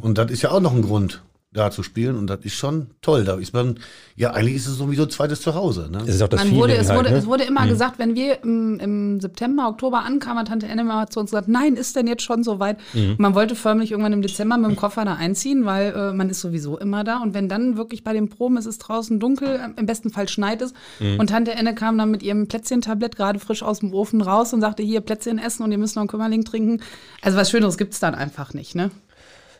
[0.00, 1.22] Und das ist ja auch noch ein Grund,
[1.54, 2.16] da zu spielen.
[2.16, 3.24] Und das ist schon toll.
[3.24, 3.78] Da ist man,
[4.16, 5.88] ja, eigentlich ist es sowieso zweites Zuhause.
[5.90, 5.98] Ne?
[6.04, 7.16] Das ist auch das Man Feeling wurde, es, halt, wurde, ne?
[7.16, 11.08] es wurde immer gesagt, wenn wir im, im September, Oktober ankamen, hat Tante Enne mal
[11.08, 12.78] zu uns gesagt, nein, ist denn jetzt schon so weit?
[12.92, 16.28] Und man wollte förmlich irgendwann im Dezember mit dem Koffer da einziehen, weil äh, man
[16.28, 17.18] ist sowieso immer da.
[17.18, 20.28] Und wenn dann wirklich bei den Proben ist es draußen dunkel, äh, im besten Fall
[20.28, 20.74] schneit es.
[21.00, 24.60] Und Tante Enne kam dann mit ihrem Plätzchentablett gerade frisch aus dem Ofen raus und
[24.60, 26.82] sagte, hier Plätzchen essen und ihr müsst noch einen Kümmerling trinken.
[27.22, 28.90] Also was Schöneres gibt's dann einfach nicht, ne?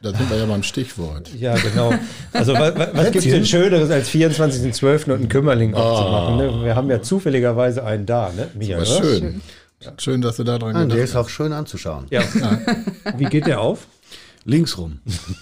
[0.05, 1.31] Da sind wir ja beim Stichwort.
[1.35, 1.95] Ja, genau.
[2.35, 5.05] Also was, was gibt es denn Schöneres als 24.12.
[5.05, 6.37] und einen Kümmerling aufzumachen?
[6.37, 6.63] Ne?
[6.63, 8.49] Wir haben ja zufälligerweise einen da, ne?
[8.53, 9.09] Michael, Was oder?
[9.09, 9.41] schön.
[9.97, 10.21] schön.
[10.21, 12.05] dass du da dran Ja, der ist auch schön anzuschauen.
[12.11, 12.23] Ja.
[13.17, 13.87] Wie geht der auf?
[14.45, 14.99] Links rum.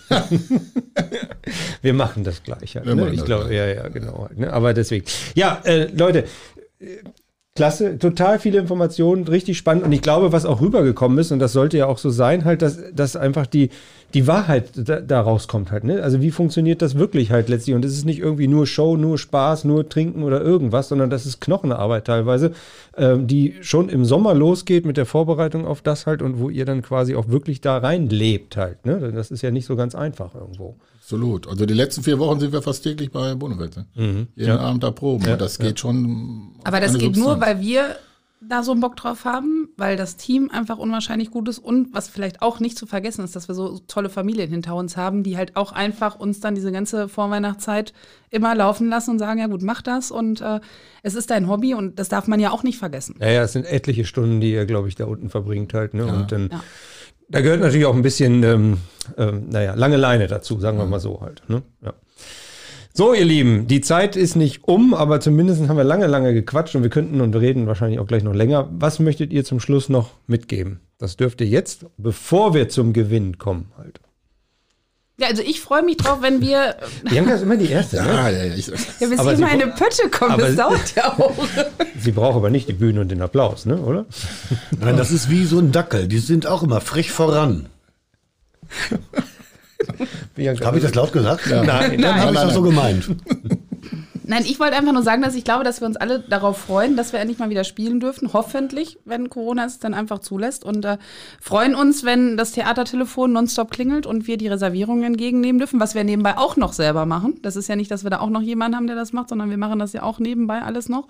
[1.83, 2.77] Wir machen das gleich.
[2.77, 3.01] Halt, Wir ne?
[3.03, 4.27] machen Ich das glaube, ja, ja, genau.
[4.29, 4.53] Halt, ne?
[4.53, 5.05] Aber deswegen.
[5.35, 6.23] Ja, äh, Leute,
[6.79, 6.99] äh,
[7.55, 9.85] klasse, total viele Informationen, richtig spannend.
[9.85, 12.63] Und ich glaube, was auch rübergekommen ist, und das sollte ja auch so sein, halt,
[12.63, 13.71] dass, dass einfach die,
[14.15, 15.85] die Wahrheit da, da rauskommt halt.
[15.85, 16.03] Ne?
[16.03, 17.75] Also wie funktioniert das wirklich halt letztlich?
[17.75, 21.27] Und es ist nicht irgendwie nur Show, nur Spaß, nur Trinken oder irgendwas, sondern das
[21.27, 22.53] ist Knochenarbeit teilweise,
[22.97, 26.65] ähm, die schon im Sommer losgeht mit der Vorbereitung auf das halt und wo ihr
[26.65, 28.85] dann quasi auch wirklich da reinlebt halt.
[28.87, 29.13] Ne?
[29.15, 30.77] Das ist ja nicht so ganz einfach irgendwo.
[31.01, 31.49] Absolut.
[31.49, 33.77] Also die letzten vier Wochen sind wir fast täglich bei Bonewelt.
[33.77, 33.87] ne?
[33.97, 34.59] Jeden Ja.
[34.59, 35.25] Abend da proben.
[35.27, 36.53] Ja, Und das geht schon.
[36.61, 37.41] auf Aber das geht nur, Substanz.
[37.59, 37.97] weil wir
[38.49, 42.09] da so einen Bock drauf haben, weil das Team einfach unwahrscheinlich gut ist und was
[42.09, 45.37] vielleicht auch nicht zu vergessen ist, dass wir so tolle Familien hinter uns haben, die
[45.37, 47.93] halt auch einfach uns dann diese ganze Vorweihnachtszeit
[48.31, 50.61] immer laufen lassen und sagen, ja gut, mach das und äh,
[51.03, 53.17] es ist dein Hobby und das darf man ja auch nicht vergessen.
[53.21, 55.95] Ja, ja, es sind etliche Stunden, die ihr, glaube ich, da unten verbringt halt.
[55.95, 56.07] Ne?
[56.07, 56.61] Und dann, Ja.
[57.29, 58.79] da gehört natürlich auch ein bisschen, ähm,
[59.17, 61.43] ähm, naja, lange Leine dazu, sagen wir mal so halt.
[61.49, 61.63] Ne?
[61.83, 61.93] Ja.
[62.95, 66.75] So, ihr Lieben, die Zeit ist nicht um, aber zumindest haben wir lange, lange gequatscht
[66.77, 68.69] und wir könnten und reden wahrscheinlich auch gleich noch länger.
[68.71, 70.81] Was möchtet ihr zum Schluss noch mitgeben?
[70.99, 74.01] Das dürft ihr jetzt, bevor wir zum Gewinn kommen, halt.
[75.19, 76.77] Ja, also ich freue mich drauf, wenn wir,
[77.09, 77.97] Bianca ist immer die Erste.
[78.03, 78.09] Ne?
[78.09, 81.35] Ja, ja, ich, ja, bis Aber hier meine Pötte kommt, das sie- dauert ja auch.
[81.99, 83.79] Sie braucht aber nicht die Bühne und den Applaus, ne?
[83.79, 84.07] oder?
[84.81, 86.09] Nein, das ist wie so ein Dackel.
[86.09, 87.67] Die sind auch immer frech voran.
[90.65, 91.47] Habe ich das laut gesagt?
[91.49, 93.09] Nein, Dann habe ich das so gemeint.
[94.25, 96.97] Nein, ich wollte einfach nur sagen, dass ich glaube, dass wir uns alle darauf freuen,
[96.97, 98.33] dass wir endlich mal wieder spielen dürfen.
[98.33, 100.65] Hoffentlich, wenn Corona es dann einfach zulässt.
[100.65, 100.97] Und äh,
[101.41, 106.05] freuen uns, wenn das Theatertelefon nonstop klingelt und wir die Reservierungen entgegennehmen dürfen, was wir
[106.05, 107.41] nebenbei auch noch selber machen.
[107.43, 109.51] Das ist ja nicht, dass wir da auch noch jemanden haben, der das macht, sondern
[109.51, 111.09] wir machen das ja auch nebenbei alles noch.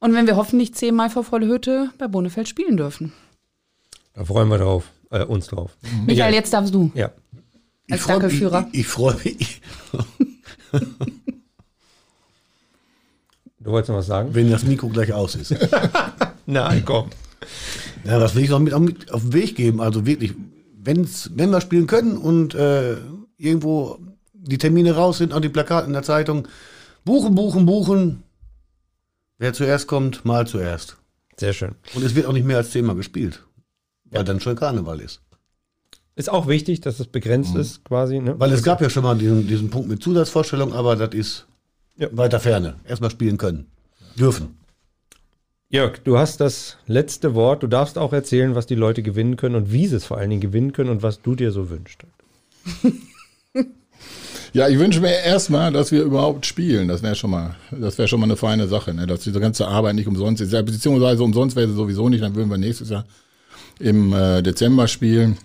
[0.00, 3.12] Und wenn wir hoffentlich zehnmal vor volle Hütte bei Bonefeld spielen dürfen.
[4.14, 5.76] Da freuen wir drauf, äh, uns drauf.
[6.06, 7.10] Michael, jetzt darfst du Ja.
[7.92, 8.68] Als freu Dackelführer.
[8.72, 9.60] Ich, ich freue mich.
[13.60, 14.34] Du wolltest noch was sagen?
[14.34, 15.54] Wenn das Mikro gleich aus ist.
[16.46, 17.10] Nein, komm.
[18.04, 19.80] Ja, das will ich noch mit, mit auf den Weg geben.
[19.80, 20.32] Also wirklich,
[20.82, 22.96] wenn's, wenn wir spielen können und äh,
[23.36, 23.98] irgendwo
[24.32, 26.48] die Termine raus sind, an die Plakate in der Zeitung,
[27.04, 28.22] buchen, buchen, buchen.
[29.38, 30.96] Wer zuerst kommt, mal zuerst.
[31.38, 31.74] Sehr schön.
[31.94, 33.44] Und es wird auch nicht mehr als zehnmal gespielt,
[34.04, 35.22] weil dann schon Karneval ist.
[36.16, 38.18] Ist auch wichtig, dass es begrenzt ist, quasi.
[38.20, 38.38] Ne?
[38.38, 41.46] Weil es gab ja schon mal diesen, diesen Punkt mit Zusatzvorstellung, aber das ist
[41.96, 42.08] Ja.
[42.12, 42.74] weiter Ferne.
[42.86, 43.66] Erstmal spielen können.
[44.18, 44.56] Dürfen.
[45.70, 47.62] Jörg, du hast das letzte Wort.
[47.62, 50.30] Du darfst auch erzählen, was die Leute gewinnen können und wie sie es vor allen
[50.30, 52.02] Dingen gewinnen können und was du dir so wünschst.
[54.52, 56.88] Ja, ich wünsche mir erstmal, dass wir überhaupt spielen.
[56.88, 59.06] Das wäre schon mal, das wäre schon mal eine feine Sache, ne?
[59.06, 60.52] dass diese ganze Arbeit nicht umsonst ist.
[60.52, 63.04] Ja, beziehungsweise umsonst wäre sie sowieso nicht, dann würden wir nächstes Jahr
[63.78, 65.38] im äh, Dezember spielen.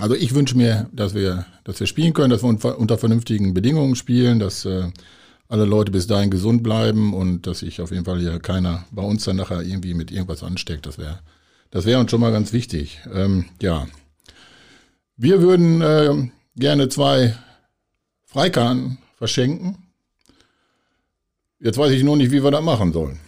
[0.00, 3.96] Also ich wünsche mir, dass wir, dass wir spielen können, dass wir unter, vernünftigen Bedingungen
[3.96, 4.84] spielen, dass äh,
[5.48, 9.02] alle Leute bis dahin gesund bleiben und dass sich auf jeden Fall hier keiner bei
[9.02, 10.86] uns dann nachher irgendwie mit irgendwas ansteckt.
[10.86, 11.18] Das wäre,
[11.70, 13.00] das wäre uns schon mal ganz wichtig.
[13.12, 13.88] Ähm, ja,
[15.16, 17.34] wir würden äh, gerne zwei
[18.24, 19.78] Freikarten verschenken.
[21.60, 23.18] Jetzt weiß ich nur nicht, wie wir das machen sollen.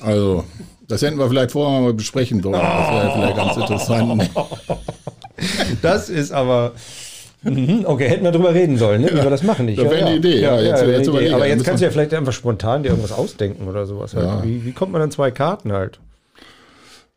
[0.00, 0.44] Also,
[0.88, 2.54] das hätten wir vielleicht vorher mal besprechen sollen.
[2.54, 4.30] Das wäre vielleicht ganz interessant.
[5.82, 6.72] Das ist aber.
[7.42, 9.10] Mhm, Okay, hätten wir drüber reden sollen, ne?
[9.12, 9.66] wie wir das machen.
[9.66, 9.78] Nicht?
[9.78, 11.26] Das wäre eine Idee, ja, jetzt- jetzt Idee.
[11.28, 11.34] ich.
[11.34, 14.14] Aber jetzt kannst du ja vielleicht einfach spontan dir irgendwas ausdenken oder sowas.
[14.14, 14.26] Halt.
[14.26, 14.44] Ja.
[14.44, 16.00] Wie, wie kommt man an zwei Karten halt?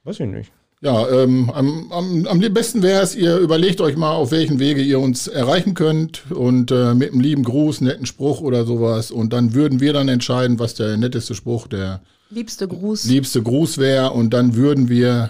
[0.04, 0.52] Weiß ich nicht.
[0.84, 4.82] Ja, ähm, am, am, am besten wäre es, ihr überlegt euch mal, auf welchen Wege
[4.82, 9.12] ihr uns erreichen könnt und äh, mit einem lieben Gruß, netten Spruch oder sowas.
[9.12, 12.02] Und dann würden wir dann entscheiden, was der netteste Spruch, der
[12.32, 13.06] Liebste Gruß.
[13.06, 14.12] liebste Gruß wäre.
[14.12, 15.30] Und dann würden wir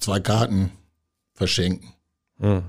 [0.00, 0.70] zwei Karten
[1.36, 1.90] verschenken.
[2.40, 2.62] Hm.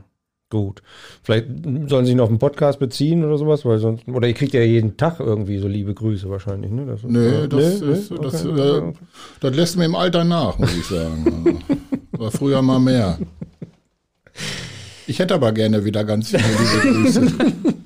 [0.50, 0.82] Gut.
[1.24, 1.48] Vielleicht
[1.88, 4.08] sollen sie sich noch auf den Podcast beziehen oder sowas, weil sonst.
[4.08, 6.86] Oder ihr kriegt ja jeden Tag irgendwie so liebe Grüße wahrscheinlich, ne?
[6.86, 8.18] Das Nö, das, Nee, ist, nee?
[8.22, 8.94] das, Okay, äh,
[9.42, 11.60] das lässt mir im Alter nach, muss ich sagen.
[12.14, 13.20] War früher mal mehr.
[15.06, 17.28] Ich hätte aber gerne wieder ganz viele liebe Grüße.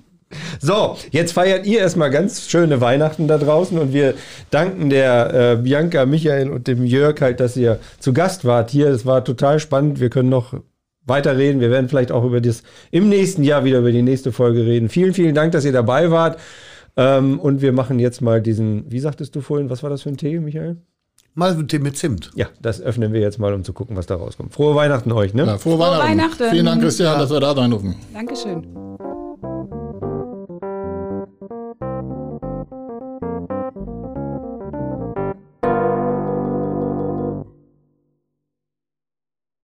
[0.64, 4.14] So, jetzt feiert ihr erstmal ganz schöne Weihnachten da draußen und wir
[4.52, 8.88] danken der äh, Bianca, Michael und dem Jörg halt, dass ihr zu Gast wart hier.
[8.88, 10.00] Es war total spannend.
[10.00, 10.54] Wir können noch
[11.06, 11.62] weiterreden.
[11.62, 14.90] Wir werden vielleicht auch über das im nächsten Jahr wieder über die nächste Folge reden.
[14.90, 16.40] Vielen, vielen Dank, dass ihr dabei wart.
[16.98, 20.10] Ähm, und wir machen jetzt mal diesen, wie sagtest du vorhin, was war das für
[20.10, 20.78] ein Tee, Michael?
[21.34, 22.32] Mal mit Tee mit Zimt.
[22.36, 24.54] Ja, das öffnen wir jetzt mal, um zu gucken, was da rauskommt.
[24.54, 25.46] Frohe Weihnachten euch, ne?
[25.46, 26.10] Ja, frohe, Frohe Weihnachten.
[26.10, 26.50] Weihnachten.
[26.52, 27.96] Vielen Dank, Christian, dass wir da sein durften.
[28.14, 28.68] Dankeschön.